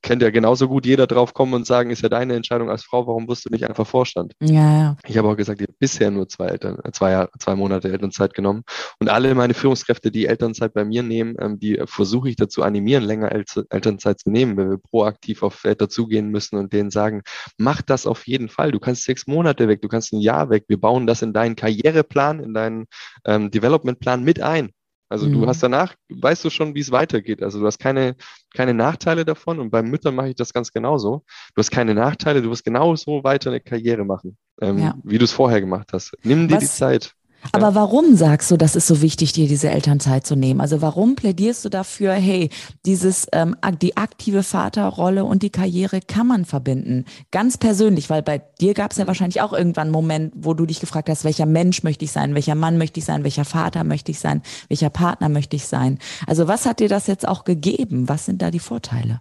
kennt 0.00 0.22
ja 0.22 0.30
genauso 0.30 0.68
gut 0.68 0.86
jeder 0.86 1.08
drauf 1.08 1.34
kommen 1.34 1.54
und 1.54 1.66
sagen, 1.66 1.90
ist 1.90 2.02
ja 2.02 2.08
deine 2.08 2.34
Entscheidung 2.36 2.70
als 2.70 2.84
Frau, 2.84 3.04
warum 3.08 3.26
wirst 3.26 3.44
du 3.44 3.50
nicht 3.50 3.68
einfach 3.68 3.84
Vorstand? 3.84 4.34
Ja, 4.40 4.78
ja. 4.78 4.96
Ich 5.08 5.18
habe 5.18 5.28
auch 5.28 5.36
gesagt, 5.36 5.60
ich 5.60 5.66
habe 5.66 5.76
bisher 5.80 6.12
nur 6.12 6.28
zwei, 6.28 6.46
Eltern, 6.46 6.78
zwei, 6.92 7.26
zwei 7.40 7.56
Monate 7.56 7.90
Elternzeit 7.90 8.32
genommen. 8.32 8.62
Und 9.00 9.08
alle 9.08 9.34
meine 9.34 9.54
Führungskräfte, 9.54 10.12
die 10.12 10.26
Elternzeit 10.26 10.72
bei 10.72 10.84
mir 10.84 11.02
nehmen, 11.02 11.34
ähm, 11.40 11.58
die 11.58 11.82
versuche 11.84 12.28
ich 12.28 12.36
dazu 12.36 12.62
animieren, 12.62 13.02
länger 13.02 13.32
El 13.32 13.44
Elternzeit 13.70 14.20
zu 14.20 14.30
nehmen, 14.30 14.56
weil 14.56 14.70
wir 14.70 14.78
proaktiv 14.78 15.42
auf 15.42 15.54
Väter 15.54 15.88
zugehen 15.88 16.28
müssen 16.28 16.56
und 16.56 16.72
denen 16.72 16.92
sagen, 16.92 17.22
mach 17.58 17.82
das 17.82 18.06
auf 18.06 18.28
jeden 18.28 18.48
Fall. 18.48 18.70
Du 18.70 18.78
kannst 18.78 19.02
sechs 19.02 19.26
Monate 19.26 19.66
weg, 19.66 19.82
du 19.82 19.88
kannst 19.88 20.12
ein 20.12 20.20
Jahr 20.20 20.48
weg. 20.48 20.64
Wir 20.68 20.80
bauen 20.80 21.08
das 21.08 21.22
in 21.22 21.32
deinen 21.32 21.56
Karriereplan, 21.56 22.38
in 22.38 22.54
deinen 22.54 22.86
ähm, 23.26 23.50
Developmentplan 23.50 24.22
mit 24.22 24.40
ein. 24.40 24.70
Also 25.12 25.26
mhm. 25.26 25.32
du 25.34 25.46
hast 25.46 25.62
danach, 25.62 25.94
weißt 26.08 26.44
du 26.44 26.50
schon, 26.50 26.74
wie 26.74 26.80
es 26.80 26.90
weitergeht. 26.90 27.42
Also 27.42 27.60
du 27.60 27.66
hast 27.66 27.78
keine, 27.78 28.16
keine 28.54 28.72
Nachteile 28.72 29.24
davon 29.24 29.60
und 29.60 29.70
bei 29.70 29.82
Müttern 29.82 30.14
mache 30.14 30.30
ich 30.30 30.34
das 30.34 30.52
ganz 30.52 30.72
genauso. 30.72 31.22
Du 31.54 31.58
hast 31.58 31.70
keine 31.70 31.94
Nachteile, 31.94 32.40
du 32.40 32.50
wirst 32.50 32.64
genauso 32.64 33.22
weiter 33.22 33.50
eine 33.50 33.60
Karriere 33.60 34.04
machen, 34.04 34.38
ähm, 34.60 34.78
ja. 34.78 34.94
wie 35.04 35.18
du 35.18 35.24
es 35.24 35.32
vorher 35.32 35.60
gemacht 35.60 35.90
hast. 35.92 36.16
Nimm 36.22 36.48
dir 36.48 36.54
Was, 36.54 36.60
die 36.60 36.70
Zeit. 36.70 37.14
Aber 37.50 37.74
warum 37.74 38.14
sagst 38.16 38.50
du, 38.50 38.56
das 38.56 38.76
ist 38.76 38.86
so 38.86 39.02
wichtig, 39.02 39.32
dir 39.32 39.48
diese 39.48 39.70
Elternzeit 39.70 40.24
zu 40.24 40.36
nehmen? 40.36 40.60
Also 40.60 40.80
warum 40.80 41.16
plädierst 41.16 41.64
du 41.64 41.68
dafür, 41.68 42.12
hey, 42.12 42.50
dieses 42.86 43.26
ähm, 43.32 43.56
die 43.80 43.96
aktive 43.96 44.44
Vaterrolle 44.44 45.24
und 45.24 45.42
die 45.42 45.50
Karriere 45.50 46.00
kann 46.00 46.28
man 46.28 46.44
verbinden? 46.44 47.04
Ganz 47.32 47.58
persönlich, 47.58 48.08
weil 48.10 48.22
bei 48.22 48.42
dir 48.60 48.74
gab 48.74 48.92
es 48.92 48.98
ja 48.98 49.06
wahrscheinlich 49.06 49.40
auch 49.40 49.52
irgendwann 49.52 49.88
einen 49.88 49.92
Moment, 49.92 50.32
wo 50.36 50.54
du 50.54 50.66
dich 50.66 50.78
gefragt 50.78 51.08
hast, 51.08 51.24
welcher 51.24 51.46
Mensch 51.46 51.82
möchte 51.82 52.04
ich 52.04 52.12
sein, 52.12 52.34
welcher 52.34 52.54
Mann 52.54 52.78
möchte 52.78 53.00
ich 53.00 53.06
sein, 53.06 53.24
welcher 53.24 53.44
Vater 53.44 53.82
möchte 53.82 54.12
ich 54.12 54.20
sein, 54.20 54.42
welcher 54.68 54.90
Partner 54.90 55.28
möchte 55.28 55.56
ich 55.56 55.66
sein. 55.66 55.98
Also 56.26 56.46
was 56.46 56.64
hat 56.66 56.78
dir 56.78 56.88
das 56.88 57.08
jetzt 57.08 57.26
auch 57.26 57.44
gegeben? 57.44 58.08
Was 58.08 58.26
sind 58.26 58.40
da 58.40 58.50
die 58.50 58.60
Vorteile? 58.60 59.20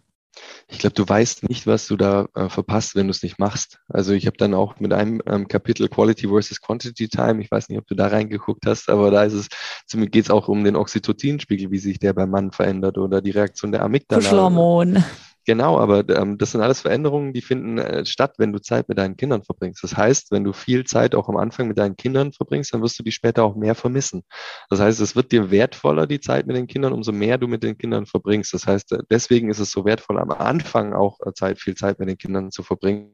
Ich 0.69 0.79
glaube, 0.79 0.93
du 0.93 1.07
weißt 1.07 1.49
nicht, 1.49 1.67
was 1.67 1.87
du 1.87 1.97
da 1.97 2.27
äh, 2.35 2.49
verpasst, 2.49 2.95
wenn 2.95 3.07
du 3.07 3.11
es 3.11 3.23
nicht 3.23 3.39
machst. 3.39 3.79
Also 3.87 4.13
ich 4.13 4.25
habe 4.27 4.37
dann 4.37 4.53
auch 4.53 4.79
mit 4.79 4.93
einem 4.93 5.21
ähm, 5.25 5.47
Kapitel 5.47 5.89
Quality 5.89 6.27
versus 6.27 6.61
Quantity 6.61 7.09
Time, 7.09 7.41
ich 7.41 7.51
weiß 7.51 7.69
nicht, 7.69 7.77
ob 7.77 7.87
du 7.87 7.95
da 7.95 8.07
reingeguckt 8.07 8.65
hast, 8.65 8.89
aber 8.89 9.11
da 9.11 9.23
ist 9.23 9.33
es, 9.33 9.49
geht 9.89 10.25
es 10.25 10.31
auch 10.31 10.47
um 10.47 10.63
den 10.63 10.75
Oxytocinspiegel, 10.75 11.71
wie 11.71 11.79
sich 11.79 11.99
der 11.99 12.13
beim 12.13 12.29
Mann 12.29 12.51
verändert 12.51 12.97
oder 12.97 13.21
die 13.21 13.31
Reaktion 13.31 13.71
der 13.71 13.83
Amygdala. 13.83 14.21
Kuschelhormon. 14.21 15.03
Genau, 15.45 15.79
aber 15.79 16.07
ähm, 16.09 16.37
das 16.37 16.51
sind 16.51 16.61
alles 16.61 16.81
Veränderungen, 16.81 17.33
die 17.33 17.41
finden 17.41 17.79
äh, 17.79 18.05
statt, 18.05 18.35
wenn 18.37 18.53
du 18.53 18.59
Zeit 18.59 18.87
mit 18.89 18.99
deinen 18.99 19.17
Kindern 19.17 19.43
verbringst. 19.43 19.83
Das 19.83 19.97
heißt, 19.97 20.31
wenn 20.31 20.43
du 20.43 20.53
viel 20.53 20.83
Zeit 20.83 21.15
auch 21.15 21.29
am 21.29 21.37
Anfang 21.37 21.67
mit 21.67 21.79
deinen 21.79 21.95
Kindern 21.95 22.31
verbringst, 22.31 22.73
dann 22.73 22.83
wirst 22.83 22.99
du 22.99 23.03
die 23.03 23.11
später 23.11 23.43
auch 23.43 23.55
mehr 23.55 23.73
vermissen. 23.73 24.23
Das 24.69 24.79
heißt, 24.79 24.99
es 25.01 25.15
wird 25.15 25.31
dir 25.31 25.49
wertvoller, 25.49 26.05
die 26.05 26.19
Zeit 26.19 26.45
mit 26.45 26.55
den 26.55 26.67
Kindern, 26.67 26.93
umso 26.93 27.11
mehr 27.11 27.39
du 27.39 27.47
mit 27.47 27.63
den 27.63 27.77
Kindern 27.77 28.05
verbringst. 28.05 28.53
Das 28.53 28.67
heißt, 28.67 28.91
äh, 28.91 28.99
deswegen 29.09 29.49
ist 29.49 29.59
es 29.59 29.71
so 29.71 29.83
wertvoll, 29.83 30.19
am 30.19 30.29
Anfang 30.29 30.93
auch 30.93 31.19
äh, 31.25 31.33
Zeit, 31.33 31.59
viel 31.59 31.75
Zeit 31.75 31.97
mit 31.97 32.07
den 32.07 32.17
Kindern 32.17 32.51
zu 32.51 32.61
verbringen, 32.61 33.11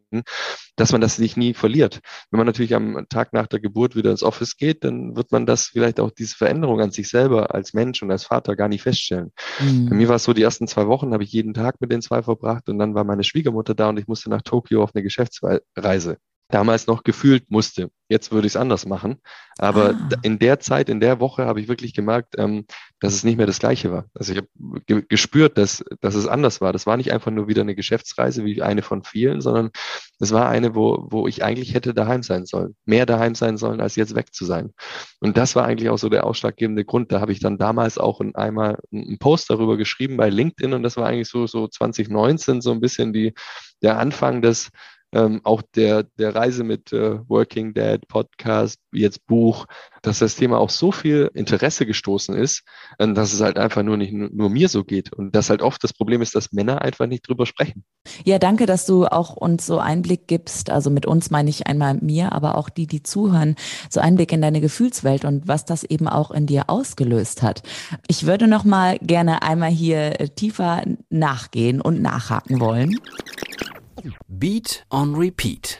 dass 0.75 0.91
man 0.91 0.99
das 0.99 1.15
sich 1.15 1.37
nie 1.37 1.53
verliert. 1.53 2.01
Wenn 2.29 2.39
man 2.39 2.47
natürlich 2.47 2.75
am 2.75 3.05
Tag 3.09 3.31
nach 3.31 3.47
der 3.47 3.61
Geburt 3.61 3.95
wieder 3.95 4.11
ins 4.11 4.23
Office 4.23 4.57
geht, 4.57 4.83
dann 4.83 5.15
wird 5.15 5.31
man 5.31 5.45
das 5.45 5.67
vielleicht 5.67 5.99
auch 6.01 6.11
diese 6.11 6.35
Veränderung 6.35 6.81
an 6.81 6.91
sich 6.91 7.07
selber 7.07 7.55
als 7.55 7.73
Mensch 7.73 8.03
und 8.03 8.11
als 8.11 8.25
Vater 8.25 8.57
gar 8.57 8.67
nicht 8.67 8.83
feststellen. 8.83 9.31
Mhm. 9.59 9.89
Bei 9.89 9.95
mir 9.95 10.09
war 10.09 10.17
es 10.17 10.23
so, 10.23 10.33
die 10.33 10.41
ersten 10.41 10.67
zwei 10.67 10.87
Wochen 10.87 11.13
habe 11.13 11.23
ich 11.23 11.31
jeden 11.31 11.53
Tag 11.53 11.79
mit 11.79 11.91
den 11.91 12.01
zwei 12.01 12.16
Mal 12.17 12.23
verbracht 12.23 12.69
und 12.69 12.79
dann 12.79 12.95
war 12.95 13.03
meine 13.03 13.23
Schwiegermutter 13.23 13.75
da 13.75 13.89
und 13.89 13.99
ich 13.99 14.07
musste 14.07 14.29
nach 14.29 14.41
Tokio 14.41 14.83
auf 14.83 14.91
eine 14.95 15.03
Geschäftsreise. 15.03 16.17
Damals 16.49 16.87
noch 16.87 17.03
gefühlt 17.03 17.51
musste. 17.51 17.89
Jetzt 18.09 18.31
würde 18.31 18.47
ich 18.47 18.53
es 18.53 18.57
anders 18.57 18.85
machen. 18.85 19.17
Aber 19.57 19.89
ah. 19.89 20.09
in 20.21 20.39
der 20.39 20.59
Zeit, 20.59 20.87
in 20.87 21.01
der 21.01 21.19
Woche 21.19 21.45
habe 21.45 21.59
ich 21.59 21.67
wirklich 21.67 21.93
gemerkt, 21.93 22.35
ähm, 22.37 22.65
dass 23.01 23.13
es 23.13 23.25
nicht 23.25 23.35
mehr 23.35 23.47
das 23.47 23.59
Gleiche 23.59 23.91
war. 23.91 24.05
Also 24.13 24.31
ich 24.31 24.37
habe 24.37 24.47
ge 24.85 25.03
gespürt, 25.07 25.57
dass, 25.57 25.83
dass 25.99 26.15
es 26.15 26.25
anders 26.25 26.61
war. 26.61 26.71
Das 26.71 26.85
war 26.85 26.95
nicht 26.95 27.11
einfach 27.11 27.31
nur 27.31 27.49
wieder 27.49 27.63
eine 27.63 27.75
Geschäftsreise 27.75 28.45
wie 28.45 28.61
eine 28.61 28.81
von 28.81 29.03
vielen, 29.03 29.41
sondern 29.41 29.71
es 30.19 30.31
war 30.31 30.47
eine, 30.47 30.73
wo, 30.73 31.07
wo 31.09 31.27
ich 31.27 31.43
eigentlich 31.43 31.73
hätte 31.73 31.93
daheim 31.93 32.23
sein 32.23 32.45
sollen. 32.45 32.75
Mehr 32.85 33.05
daheim 33.05 33.35
sein 33.35 33.57
sollen, 33.57 33.81
als 33.81 33.97
jetzt 33.97 34.15
weg 34.15 34.33
zu 34.33 34.45
sein. 34.45 34.73
Und 35.19 35.35
das 35.35 35.55
war 35.57 35.65
eigentlich 35.65 35.89
auch 35.89 35.97
so 35.97 36.07
der 36.07 36.25
ausschlaggebende 36.25 36.85
Grund. 36.85 37.11
Da 37.11 37.19
habe 37.19 37.33
ich 37.33 37.39
dann 37.39 37.57
damals 37.57 37.97
auch 37.97 38.21
in 38.21 38.35
einmal 38.35 38.77
einen 38.93 39.19
Post 39.19 39.49
darüber 39.49 39.75
geschrieben 39.75 40.15
bei 40.15 40.29
LinkedIn 40.29 40.73
und 40.73 40.83
das 40.83 40.95
war 40.95 41.07
eigentlich 41.07 41.29
so, 41.29 41.45
so 41.45 41.67
2019 41.67 42.61
so 42.61 42.71
ein 42.71 42.79
bisschen 42.79 43.11
die, 43.11 43.33
der 43.81 43.99
Anfang 43.99 44.41
des, 44.41 44.69
ähm, 45.13 45.41
auch 45.43 45.61
der, 45.61 46.03
der 46.03 46.35
Reise 46.35 46.63
mit 46.63 46.91
äh, 46.91 47.19
Working 47.29 47.73
Dad, 47.73 48.07
Podcast, 48.07 48.79
jetzt 48.91 49.25
Buch, 49.25 49.65
dass 50.01 50.19
das 50.19 50.35
Thema 50.35 50.57
auch 50.57 50.69
so 50.69 50.91
viel 50.91 51.29
Interesse 51.33 51.85
gestoßen 51.85 52.35
ist, 52.35 52.63
äh, 52.97 53.11
dass 53.13 53.33
es 53.33 53.41
halt 53.41 53.57
einfach 53.57 53.83
nur 53.83 53.97
nicht 53.97 54.13
nur 54.13 54.49
mir 54.49 54.69
so 54.69 54.83
geht. 54.83 55.13
Und 55.13 55.35
dass 55.35 55.49
halt 55.49 55.61
oft 55.61 55.83
das 55.83 55.93
Problem 55.93 56.21
ist, 56.21 56.35
dass 56.35 56.51
Männer 56.51 56.81
einfach 56.81 57.07
nicht 57.07 57.27
drüber 57.27 57.45
sprechen. 57.45 57.83
Ja, 58.25 58.39
danke, 58.39 58.65
dass 58.65 58.85
du 58.85 59.05
auch 59.05 59.35
uns 59.35 59.65
so 59.65 59.79
Einblick 59.79 60.27
gibst. 60.27 60.69
Also 60.69 60.89
mit 60.89 61.05
uns 61.05 61.29
meine 61.29 61.49
ich 61.49 61.67
einmal 61.67 61.95
mir, 61.95 62.33
aber 62.33 62.55
auch 62.55 62.69
die, 62.69 62.87
die 62.87 63.03
zuhören, 63.03 63.55
so 63.89 63.99
Einblick 63.99 64.31
in 64.31 64.41
deine 64.41 64.61
Gefühlswelt 64.61 65.25
und 65.25 65.47
was 65.47 65.65
das 65.65 65.83
eben 65.83 66.07
auch 66.07 66.31
in 66.31 66.47
dir 66.47 66.69
ausgelöst 66.69 67.41
hat. 67.43 67.63
Ich 68.07 68.25
würde 68.25 68.47
noch 68.47 68.65
mal 68.65 68.97
gerne 68.99 69.41
einmal 69.41 69.71
hier 69.71 70.19
äh, 70.19 70.29
tiefer 70.29 70.83
nachgehen 71.09 71.81
und 71.81 72.01
nachhaken 72.01 72.59
wollen. 72.59 72.95
Beat 74.27 74.85
on 74.89 75.15
Repeat. 75.15 75.79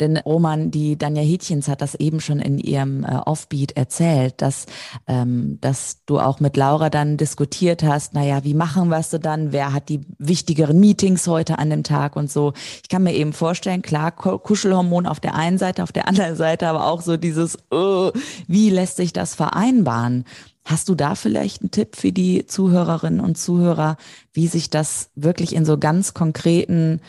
Denn 0.00 0.16
Roman, 0.16 0.70
die 0.70 0.96
Danja 0.96 1.22
Hätchens 1.22 1.68
hat 1.68 1.82
das 1.82 1.94
eben 1.94 2.20
schon 2.20 2.38
in 2.38 2.58
ihrem 2.58 3.04
äh, 3.04 3.16
Offbeat 3.16 3.72
erzählt, 3.72 4.40
dass, 4.40 4.66
ähm, 5.06 5.58
dass 5.60 6.04
du 6.06 6.18
auch 6.18 6.40
mit 6.40 6.56
Laura 6.56 6.90
dann 6.90 7.16
diskutiert 7.16 7.82
hast, 7.82 8.14
naja, 8.14 8.44
wie 8.44 8.54
machen 8.54 8.88
wir 8.88 8.98
es 8.98 9.10
dann? 9.10 9.52
Wer 9.52 9.72
hat 9.72 9.88
die 9.88 10.00
wichtigeren 10.18 10.80
Meetings 10.80 11.26
heute 11.26 11.58
an 11.58 11.70
dem 11.70 11.82
Tag 11.82 12.16
und 12.16 12.30
so. 12.30 12.52
Ich 12.82 12.88
kann 12.88 13.02
mir 13.02 13.14
eben 13.14 13.32
vorstellen, 13.32 13.82
klar, 13.82 14.12
Kuschelhormon 14.12 15.06
auf 15.06 15.20
der 15.20 15.34
einen 15.34 15.58
Seite, 15.58 15.82
auf 15.82 15.92
der 15.92 16.08
anderen 16.08 16.36
Seite, 16.36 16.68
aber 16.68 16.86
auch 16.86 17.02
so 17.02 17.16
dieses, 17.16 17.58
uh, 17.72 18.10
wie 18.46 18.70
lässt 18.70 18.96
sich 18.96 19.12
das 19.12 19.34
vereinbaren? 19.34 20.24
Hast 20.64 20.88
du 20.88 20.94
da 20.94 21.14
vielleicht 21.14 21.62
einen 21.62 21.70
Tipp 21.70 21.96
für 21.96 22.12
die 22.12 22.46
Zuhörerinnen 22.46 23.20
und 23.20 23.36
Zuhörer, 23.36 23.96
wie 24.32 24.46
sich 24.46 24.70
das 24.70 25.10
wirklich 25.14 25.54
in 25.54 25.64
so 25.64 25.78
ganz 25.78 26.14
konkreten 26.14 27.00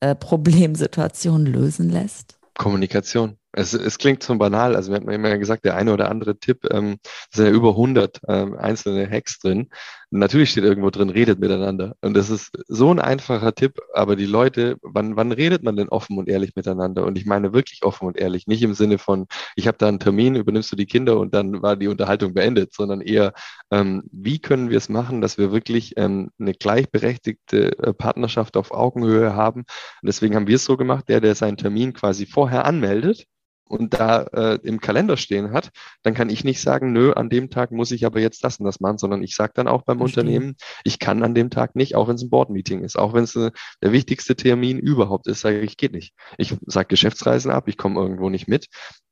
äh, 0.00 0.14
Problemsituationen 0.14 1.46
lösen 1.46 1.88
lässt? 1.88 2.38
Kommunikation. 2.56 3.36
Es, 3.52 3.72
es 3.72 3.98
klingt 3.98 4.22
so 4.22 4.34
banal, 4.36 4.76
also 4.76 4.90
wir 4.90 4.96
haben 4.96 5.08
immer 5.08 5.38
gesagt, 5.38 5.64
der 5.64 5.76
eine 5.76 5.92
oder 5.92 6.10
andere 6.10 6.38
Tipp, 6.38 6.66
ähm, 6.70 6.98
sind 7.30 7.46
ja 7.46 7.50
über 7.50 7.70
100 7.70 8.20
ähm, 8.28 8.56
einzelne 8.58 9.08
Hacks 9.08 9.38
drin. 9.38 9.70
Natürlich 10.18 10.50
steht 10.50 10.64
irgendwo 10.64 10.90
drin, 10.90 11.10
redet 11.10 11.38
miteinander. 11.38 11.94
Und 12.00 12.14
das 12.14 12.30
ist 12.30 12.50
so 12.68 12.90
ein 12.90 12.98
einfacher 12.98 13.54
Tipp, 13.54 13.80
aber 13.94 14.16
die 14.16 14.26
Leute, 14.26 14.76
wann, 14.82 15.16
wann 15.16 15.32
redet 15.32 15.62
man 15.62 15.76
denn 15.76 15.88
offen 15.88 16.18
und 16.18 16.28
ehrlich 16.28 16.56
miteinander? 16.56 17.04
Und 17.04 17.18
ich 17.18 17.26
meine 17.26 17.52
wirklich 17.52 17.84
offen 17.84 18.06
und 18.06 18.16
ehrlich, 18.16 18.46
nicht 18.46 18.62
im 18.62 18.74
Sinne 18.74 18.98
von, 18.98 19.26
ich 19.54 19.66
habe 19.66 19.78
da 19.78 19.88
einen 19.88 20.00
Termin, 20.00 20.36
übernimmst 20.36 20.72
du 20.72 20.76
die 20.76 20.86
Kinder 20.86 21.18
und 21.18 21.34
dann 21.34 21.62
war 21.62 21.76
die 21.76 21.88
Unterhaltung 21.88 22.34
beendet, 22.34 22.72
sondern 22.74 23.00
eher, 23.00 23.32
ähm, 23.70 24.04
wie 24.12 24.38
können 24.38 24.70
wir 24.70 24.78
es 24.78 24.88
machen, 24.88 25.20
dass 25.20 25.38
wir 25.38 25.52
wirklich 25.52 25.94
ähm, 25.96 26.30
eine 26.38 26.54
gleichberechtigte 26.54 27.78
äh, 27.78 27.92
Partnerschaft 27.92 28.56
auf 28.56 28.72
Augenhöhe 28.72 29.34
haben. 29.34 29.60
Und 29.60 30.06
deswegen 30.06 30.34
haben 30.34 30.46
wir 30.46 30.56
es 30.56 30.64
so 30.64 30.76
gemacht, 30.76 31.08
der, 31.08 31.20
der 31.20 31.34
seinen 31.34 31.56
Termin 31.56 31.92
quasi 31.92 32.26
vorher 32.26 32.64
anmeldet, 32.64 33.26
und 33.68 33.94
da 33.94 34.22
äh, 34.22 34.58
im 34.62 34.80
Kalender 34.80 35.16
stehen 35.16 35.52
hat, 35.52 35.70
dann 36.02 36.14
kann 36.14 36.30
ich 36.30 36.44
nicht 36.44 36.60
sagen, 36.60 36.92
nö, 36.92 37.12
an 37.12 37.28
dem 37.28 37.50
Tag 37.50 37.72
muss 37.72 37.90
ich 37.90 38.06
aber 38.06 38.20
jetzt 38.20 38.44
das 38.44 38.58
und 38.58 38.66
das 38.66 38.80
machen, 38.80 38.98
sondern 38.98 39.22
ich 39.22 39.34
sage 39.34 39.52
dann 39.54 39.68
auch 39.68 39.82
beim 39.82 39.98
Verstehe. 39.98 40.22
Unternehmen, 40.22 40.56
ich 40.84 40.98
kann 40.98 41.22
an 41.22 41.34
dem 41.34 41.50
Tag 41.50 41.76
nicht, 41.76 41.94
auch 41.94 42.08
wenn 42.08 42.16
es 42.16 42.22
ein 42.22 42.30
Board-Meeting 42.30 42.82
ist, 42.82 42.96
auch 42.96 43.12
wenn 43.12 43.24
es 43.24 43.34
äh, 43.36 43.50
der 43.82 43.92
wichtigste 43.92 44.36
Termin 44.36 44.78
überhaupt 44.78 45.26
ist, 45.26 45.40
sage 45.40 45.60
ich, 45.60 45.76
geht 45.76 45.92
nicht. 45.92 46.14
Ich 46.38 46.54
sage 46.66 46.88
Geschäftsreisen 46.88 47.50
ab, 47.50 47.68
ich 47.68 47.76
komme 47.76 48.00
irgendwo 48.00 48.30
nicht 48.30 48.48
mit. 48.48 48.66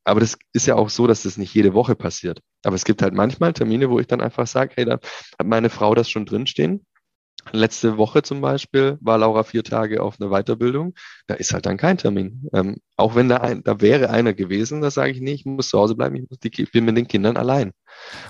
Aber 0.05 0.21
das 0.21 0.37
ist 0.53 0.67
ja 0.67 0.77
auch 0.77 0.90
so, 0.90 1.07
dass 1.07 1.23
das 1.23 1.38
nicht 1.38 1.55
jede 1.55 1.73
Woche 1.73 1.95
passiert. 1.95 2.40
Aber 2.62 2.77
es 2.77 2.85
gibt 2.85 3.01
halt 3.01 3.14
manchmal 3.14 3.55
Termine, 3.55 3.88
wo 3.88 3.99
ich 3.99 4.07
dann 4.07 4.21
einfach 4.21 4.47
sage, 4.47 4.73
hey, 4.77 4.85
da 4.85 4.95
hat 5.38 5.47
meine 5.47 5.71
Frau 5.71 5.95
das 5.95 6.11
schon 6.11 6.27
drinstehen 6.27 6.85
Letzte 7.52 7.96
Woche 7.96 8.22
zum 8.22 8.40
Beispiel 8.40 8.98
war 9.00 9.18
Laura 9.18 9.42
vier 9.42 9.62
Tage 9.62 10.02
auf 10.02 10.16
eine 10.20 10.30
Weiterbildung. 10.30 10.94
Da 11.26 11.35
ist 11.35 11.52
halt 11.52 11.66
dann 11.66 11.76
kein 11.76 11.98
Termin. 11.98 12.48
Ähm, 12.52 12.76
auch 12.96 13.14
wenn 13.14 13.28
da 13.28 13.38
ein, 13.38 13.62
da 13.62 13.80
wäre 13.80 14.11
einer 14.11 14.35
gewesen, 14.35 14.80
da 14.80 14.90
sage 14.90 15.12
ich, 15.12 15.20
nee, 15.20 15.33
ich 15.33 15.44
muss 15.44 15.68
zu 15.68 15.78
Hause 15.78 15.94
bleiben, 15.94 16.16
ich, 16.16 16.28
muss 16.28 16.38
die, 16.38 16.50
ich 16.62 16.72
bin 16.72 16.85
mit 16.85 16.96
den 16.96 17.09
Kindern 17.09 17.37
allein. 17.37 17.72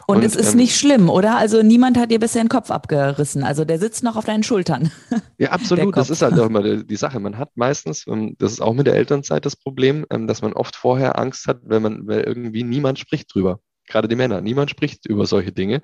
Und, 0.07 0.16
Und 0.16 0.24
es 0.24 0.37
ist 0.37 0.53
ähm, 0.53 0.59
nicht 0.59 0.77
schlimm, 0.77 1.09
oder? 1.09 1.37
Also 1.37 1.62
niemand 1.62 1.98
hat 1.98 2.11
dir 2.11 2.18
bisher 2.18 2.42
den 2.42 2.48
Kopf 2.48 2.70
abgerissen. 2.70 3.44
Also 3.44 3.64
der 3.64 3.79
sitzt 3.79 4.03
noch 4.03 4.16
auf 4.16 4.24
deinen 4.24 4.42
Schultern. 4.42 4.90
Ja, 5.37 5.50
absolut. 5.50 5.96
Das 5.96 6.11
ist 6.11 6.22
halt 6.22 6.38
auch 6.38 6.46
immer 6.46 6.62
die, 6.62 6.87
die, 6.87 6.96
Sache. 6.96 7.18
Man 7.18 7.38
hat 7.38 7.50
meistens, 7.57 8.07
ähm, 8.07 8.37
das 8.38 8.53
ist 8.53 8.61
auch 8.61 8.72
mit 8.72 8.87
der 8.87 8.94
Elternzeit 8.94 9.44
das 9.44 9.57
Problem, 9.57 10.07
ähm, 10.11 10.29
dass 10.29 10.42
man 10.42 10.53
oft 10.53 10.77
vorher 10.77 11.18
Angst 11.18 11.48
hat, 11.48 11.59
wenn 11.64 11.83
man, 11.83 12.07
weil 12.07 12.20
irgendwie 12.20 12.62
niemand 12.62 13.00
spricht 13.00 13.35
drüber 13.35 13.59
gerade 13.87 14.09
die 14.09 14.16
Männer. 14.16 14.40
Niemand 14.40 14.70
spricht 14.70 15.07
über 15.07 15.27
solche 15.27 15.53
Dinge. 15.53 15.83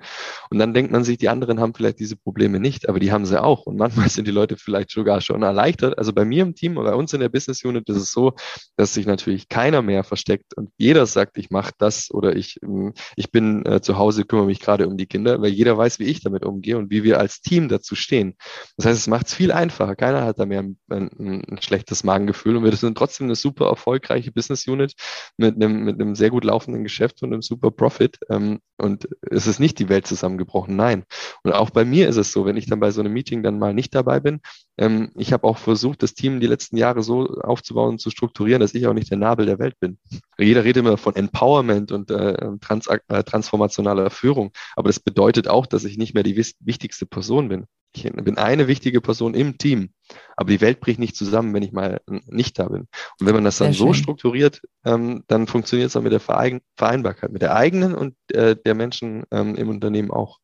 Und 0.49 0.59
dann 0.59 0.73
denkt 0.73 0.91
man 0.91 1.03
sich, 1.03 1.17
die 1.17 1.29
anderen 1.29 1.59
haben 1.59 1.73
vielleicht 1.73 1.99
diese 1.99 2.15
Probleme 2.15 2.59
nicht, 2.59 2.89
aber 2.89 2.99
die 2.99 3.11
haben 3.11 3.25
sie 3.25 3.41
auch. 3.41 3.65
Und 3.65 3.77
manchmal 3.77 4.09
sind 4.09 4.27
die 4.27 4.31
Leute 4.31 4.57
vielleicht 4.57 4.91
sogar 4.91 5.21
schon 5.21 5.43
erleichtert. 5.43 5.97
Also 5.97 6.13
bei 6.13 6.25
mir 6.25 6.43
im 6.43 6.55
Team 6.55 6.77
oder 6.77 6.91
bei 6.91 6.95
uns 6.95 7.13
in 7.13 7.19
der 7.19 7.29
Business 7.29 7.63
Unit 7.63 7.87
ist 7.89 7.97
es 7.97 8.11
so, 8.11 8.33
dass 8.75 8.93
sich 8.93 9.05
natürlich 9.05 9.49
keiner 9.49 9.81
mehr 9.81 10.03
versteckt 10.03 10.57
und 10.57 10.69
jeder 10.77 11.05
sagt, 11.05 11.37
ich 11.37 11.49
mache 11.49 11.71
das 11.77 12.11
oder 12.11 12.35
ich, 12.35 12.57
ähm, 12.63 12.93
ich 13.15 13.31
bin 13.31 13.65
äh, 13.65 13.81
zu 13.81 13.97
Hause, 13.97 14.25
kümmere 14.25 14.45
mich 14.45 14.59
gerade 14.59 14.87
um 14.87 14.97
die 14.97 15.05
Kinder, 15.05 15.41
weil 15.41 15.51
jeder 15.51 15.77
weiß, 15.77 15.99
wie 15.99 16.05
ich 16.05 16.21
damit 16.21 16.45
umgehe 16.45 16.77
und 16.77 16.91
wie 16.91 17.03
wir 17.03 17.19
als 17.19 17.41
Team 17.41 17.69
dazu 17.69 17.95
stehen. 17.95 18.35
Das 18.77 18.85
heißt, 18.85 18.99
es 18.99 19.07
macht 19.07 19.27
es 19.27 19.33
viel 19.33 19.51
einfacher. 19.51 19.95
Keiner 19.95 20.25
hat 20.25 20.39
da 20.39 20.45
mehr 20.45 20.59
ein, 20.59 20.77
ein, 20.89 21.09
ein 21.49 21.61
schlechtes 21.61 22.03
Magengefühl 22.03 22.57
und 22.57 22.63
wir 22.63 22.75
sind 22.75 22.97
trotzdem 22.97 23.27
eine 23.27 23.35
super 23.35 23.67
erfolgreiche 23.67 24.31
Business 24.31 24.67
Unit 24.67 24.93
mit 25.37 25.55
einem, 25.55 25.83
mit 25.83 26.01
einem 26.01 26.15
sehr 26.15 26.29
gut 26.29 26.43
laufenden 26.43 26.83
Geschäft 26.83 27.21
und 27.23 27.31
einem 27.31 27.41
super 27.41 27.71
Profit 27.71 27.90
Profit 27.91 28.19
ähm, 28.29 28.59
und 28.77 29.07
es 29.29 29.47
ist 29.47 29.59
nicht 29.59 29.77
die 29.79 29.89
Welt 29.89 30.07
zusammengebrochen, 30.07 30.75
nein. 30.75 31.03
Und 31.43 31.51
auch 31.51 31.69
bei 31.69 31.85
mir 31.85 32.07
ist 32.07 32.15
es 32.15 32.31
so, 32.31 32.45
wenn 32.45 32.57
ich 32.57 32.67
dann 32.67 32.79
bei 32.79 32.91
so 32.91 33.01
einem 33.01 33.13
Meeting 33.13 33.43
dann 33.43 33.59
mal 33.59 33.73
nicht 33.73 33.93
dabei 33.93 34.19
bin, 34.19 34.39
ähm, 34.77 35.11
ich 35.15 35.33
habe 35.33 35.45
auch 35.45 35.57
versucht, 35.57 36.01
das 36.01 36.13
Team 36.13 36.39
die 36.39 36.47
letzten 36.47 36.77
Jahre 36.77 37.03
so 37.03 37.27
aufzubauen 37.41 37.91
und 37.91 37.99
zu 37.99 38.09
strukturieren, 38.09 38.61
dass 38.61 38.73
ich 38.73 38.87
auch 38.87 38.93
nicht 38.93 39.11
der 39.11 39.17
Nabel 39.17 39.45
der 39.45 39.59
Welt 39.59 39.79
bin. 39.79 39.97
Jeder 40.37 40.63
redet 40.63 40.85
immer 40.85 40.97
von 40.97 41.15
Empowerment 41.15 41.91
und 41.91 42.09
äh, 42.11 42.57
trans 42.61 42.87
äh, 42.87 43.23
transformationaler 43.23 44.09
Führung, 44.09 44.51
aber 44.75 44.89
das 44.89 44.99
bedeutet 44.99 45.47
auch, 45.47 45.65
dass 45.65 45.83
ich 45.83 45.97
nicht 45.97 46.13
mehr 46.13 46.23
die 46.23 46.37
wichtigste 46.37 47.05
Person 47.05 47.49
bin. 47.49 47.65
Ich 47.93 48.03
bin 48.03 48.37
eine 48.37 48.67
wichtige 48.67 49.01
Person 49.01 49.33
im 49.33 49.57
Team, 49.57 49.89
aber 50.37 50.49
die 50.49 50.61
Welt 50.61 50.79
bricht 50.79 50.99
nicht 50.99 51.15
zusammen, 51.15 51.53
wenn 51.53 51.63
ich 51.63 51.71
mal 51.71 52.01
nicht 52.07 52.57
da 52.57 52.67
bin. 52.67 52.87
Und 53.19 53.27
wenn 53.27 53.35
man 53.35 53.43
das 53.43 53.57
dann 53.57 53.73
so 53.73 53.93
strukturiert, 53.93 54.61
ähm, 54.85 55.23
dann 55.27 55.47
funktioniert 55.47 55.89
es 55.89 55.95
auch 55.95 56.01
mit 56.01 56.13
der 56.13 56.21
Vereinbarkeit, 56.21 57.31
mit 57.31 57.41
der 57.41 57.55
eigenen 57.55 57.93
und 57.93 58.15
äh, 58.33 58.55
der 58.55 58.75
Menschen 58.75 59.23
ähm, 59.31 59.55
im 59.55 59.69
Unternehmen 59.69 60.11
auch. 60.11 60.39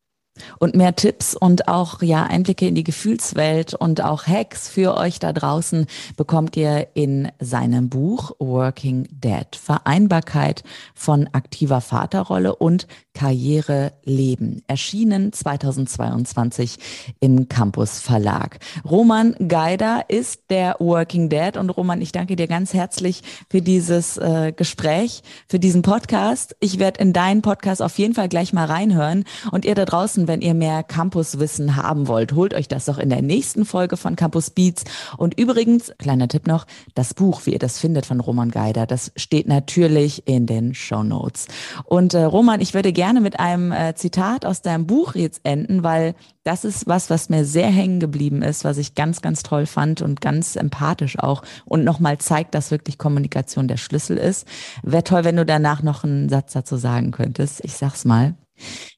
Und 0.59 0.75
mehr 0.75 0.95
Tipps 0.95 1.35
und 1.35 1.67
auch 1.67 2.01
ja 2.01 2.23
Einblicke 2.23 2.67
in 2.67 2.75
die 2.75 2.83
Gefühlswelt 2.83 3.73
und 3.73 4.03
auch 4.03 4.27
Hacks 4.27 4.67
für 4.69 4.97
euch 4.97 5.19
da 5.19 5.33
draußen 5.33 5.87
bekommt 6.15 6.55
ihr 6.57 6.87
in 6.93 7.31
seinem 7.39 7.89
Buch 7.89 8.31
Working 8.39 9.07
Dead. 9.11 9.47
Vereinbarkeit 9.55 10.63
von 10.93 11.29
aktiver 11.33 11.81
Vaterrolle 11.81 12.55
und 12.55 12.87
Karriere 13.17 13.93
leben. 14.05 14.61
Erschienen 14.67 15.33
2022 15.33 16.77
im 17.19 17.49
Campus 17.49 17.99
Verlag. 17.99 18.59
Roman 18.87 19.35
Geider 19.47 20.05
ist 20.07 20.51
der 20.51 20.75
Working 20.77 21.27
Dad 21.27 21.57
und 21.57 21.71
Roman, 21.71 21.99
ich 21.99 22.11
danke 22.11 22.35
dir 22.35 22.45
ganz 22.47 22.75
herzlich 22.75 23.23
für 23.49 23.63
dieses 23.63 24.17
äh, 24.17 24.53
Gespräch, 24.55 25.23
für 25.47 25.57
diesen 25.57 25.81
Podcast. 25.81 26.55
Ich 26.59 26.77
werde 26.77 27.01
in 27.01 27.11
deinen 27.11 27.41
Podcast 27.41 27.81
auf 27.81 27.97
jeden 27.97 28.13
Fall 28.13 28.29
gleich 28.29 28.53
mal 28.53 28.65
reinhören 28.65 29.23
und 29.49 29.65
ihr 29.65 29.73
da 29.73 29.85
draußen, 29.85 30.27
wenn 30.27 30.41
ihr 30.41 30.53
mehr 30.53 30.83
Campuswissen 30.83 31.75
haben 31.75 32.07
wollt, 32.07 32.33
holt 32.33 32.53
euch 32.53 32.67
das 32.67 32.85
doch 32.85 32.99
in 32.99 33.09
der 33.09 33.23
nächsten 33.23 33.65
Folge 33.65 33.97
von 33.97 34.15
Campus 34.15 34.51
Beats. 34.51 34.83
Und 35.17 35.39
übrigens, 35.39 35.91
kleiner 35.97 36.27
Tipp 36.27 36.45
noch, 36.45 36.67
das 36.93 37.15
Buch, 37.15 37.41
wie 37.45 37.53
ihr 37.53 37.59
das 37.59 37.79
findet 37.79 38.05
von 38.05 38.19
Roman 38.19 38.51
Geider, 38.51 38.85
das 38.85 39.11
steht 39.15 39.47
natürlich 39.47 40.27
in 40.27 40.45
den 40.45 40.75
Show 40.75 41.01
Notes. 41.01 41.47
Und 41.85 42.13
äh, 42.13 42.21
Roman, 42.21 42.61
ich 42.61 42.75
würde 42.75 42.93
gerne 42.93 43.06
gerne 43.07 43.21
mit 43.21 43.39
einem 43.39 43.71
äh, 43.71 43.95
Zitat 43.95 44.45
aus 44.45 44.61
deinem 44.61 44.85
Buch 44.85 45.15
jetzt 45.15 45.39
enden, 45.45 45.81
weil 45.81 46.13
das 46.43 46.65
ist 46.65 46.87
was, 46.87 47.09
was 47.09 47.29
mir 47.29 47.45
sehr 47.45 47.69
hängen 47.69 48.01
geblieben 48.01 48.41
ist, 48.41 48.65
was 48.65 48.77
ich 48.77 48.95
ganz, 48.95 49.21
ganz 49.21 49.43
toll 49.43 49.65
fand 49.65 50.01
und 50.01 50.19
ganz 50.19 50.57
empathisch 50.57 51.17
auch 51.17 51.41
und 51.63 51.85
nochmal 51.85 52.17
zeigt, 52.17 52.53
dass 52.53 52.69
wirklich 52.69 52.97
Kommunikation 52.97 53.69
der 53.69 53.77
Schlüssel 53.77 54.17
ist. 54.17 54.45
Wäre 54.83 55.05
toll, 55.05 55.23
wenn 55.23 55.37
du 55.37 55.45
danach 55.45 55.83
noch 55.83 56.03
einen 56.03 56.27
Satz 56.27 56.51
dazu 56.51 56.75
sagen 56.75 57.11
könntest. 57.11 57.63
Ich 57.63 57.75
sag's 57.75 58.03
mal. 58.03 58.35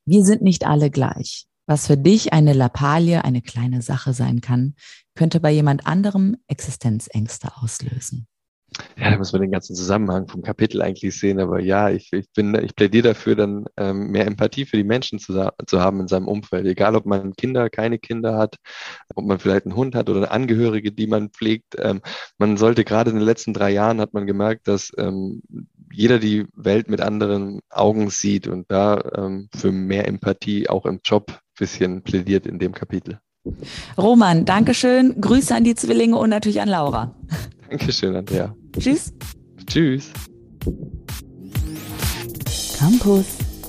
Wir 0.05 0.25
sind 0.25 0.41
nicht 0.41 0.65
alle 0.65 0.89
gleich. 0.89 1.45
Was 1.67 1.85
für 1.85 1.97
dich 1.97 2.33
eine 2.33 2.53
Lappalie, 2.53 3.23
eine 3.23 3.43
kleine 3.43 3.83
Sache 3.83 4.13
sein 4.13 4.41
kann, 4.41 4.73
könnte 5.13 5.39
bei 5.39 5.51
jemand 5.51 5.85
anderem 5.85 6.35
Existenzängste 6.47 7.49
auslösen. 7.61 8.25
Ja, 8.97 9.11
da 9.11 9.17
muss 9.17 9.31
man 9.31 9.41
den 9.41 9.51
ganzen 9.51 9.75
Zusammenhang 9.75 10.27
vom 10.27 10.41
Kapitel 10.41 10.81
eigentlich 10.81 11.17
sehen. 11.17 11.39
Aber 11.39 11.59
ja, 11.59 11.89
ich, 11.89 12.11
ich 12.13 12.31
bin, 12.33 12.53
ich 12.55 12.75
plädiere 12.75 13.09
dafür, 13.09 13.35
dann 13.35 13.65
ähm, 13.77 14.11
mehr 14.11 14.27
Empathie 14.27 14.65
für 14.65 14.77
die 14.77 14.83
Menschen 14.83 15.19
zu, 15.19 15.51
zu 15.65 15.79
haben 15.79 15.99
in 16.01 16.07
seinem 16.07 16.27
Umfeld. 16.27 16.65
Egal, 16.65 16.95
ob 16.95 17.05
man 17.05 17.33
Kinder, 17.33 17.69
keine 17.69 17.99
Kinder 17.99 18.37
hat, 18.37 18.57
ob 19.15 19.25
man 19.25 19.39
vielleicht 19.39 19.65
einen 19.65 19.75
Hund 19.75 19.95
hat 19.95 20.09
oder 20.09 20.31
Angehörige, 20.31 20.91
die 20.91 21.07
man 21.07 21.29
pflegt. 21.29 21.75
Ähm, 21.77 22.01
man 22.37 22.57
sollte 22.57 22.83
gerade 22.83 23.09
in 23.09 23.17
den 23.17 23.25
letzten 23.25 23.53
drei 23.53 23.71
Jahren 23.71 24.01
hat 24.01 24.13
man 24.13 24.27
gemerkt, 24.27 24.67
dass 24.67 24.91
ähm, 24.97 25.41
jeder 25.91 26.19
die 26.19 26.45
Welt 26.55 26.89
mit 26.89 27.01
anderen 27.01 27.61
Augen 27.69 28.09
sieht 28.09 28.47
und 28.47 28.69
da 28.71 29.01
ähm, 29.15 29.49
für 29.55 29.71
mehr 29.71 30.07
Empathie 30.07 30.69
auch 30.69 30.85
im 30.85 30.99
Job 31.03 31.39
bisschen 31.57 32.03
plädiert 32.03 32.47
in 32.47 32.57
dem 32.57 32.73
Kapitel. 32.73 33.19
Roman, 33.97 34.45
Dankeschön. 34.45 35.19
Grüße 35.19 35.55
an 35.55 35.63
die 35.63 35.75
Zwillinge 35.75 36.17
und 36.17 36.29
natürlich 36.29 36.61
an 36.61 36.69
Laura. 36.69 37.15
Dankeschön, 37.69 38.15
Andrea. 38.15 38.53
Tschüss. 38.77 39.13
Tschüss. 39.67 40.11
Campus 42.77 43.25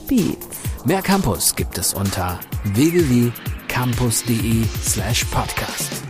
Beats. 0.09 0.47
Mehr 0.85 1.03
Campus 1.03 1.55
gibt 1.55 1.77
es 1.79 1.95
unter 1.95 2.41
www.campus.de 2.75 4.65
slash 4.83 5.25
podcast. 5.27 6.10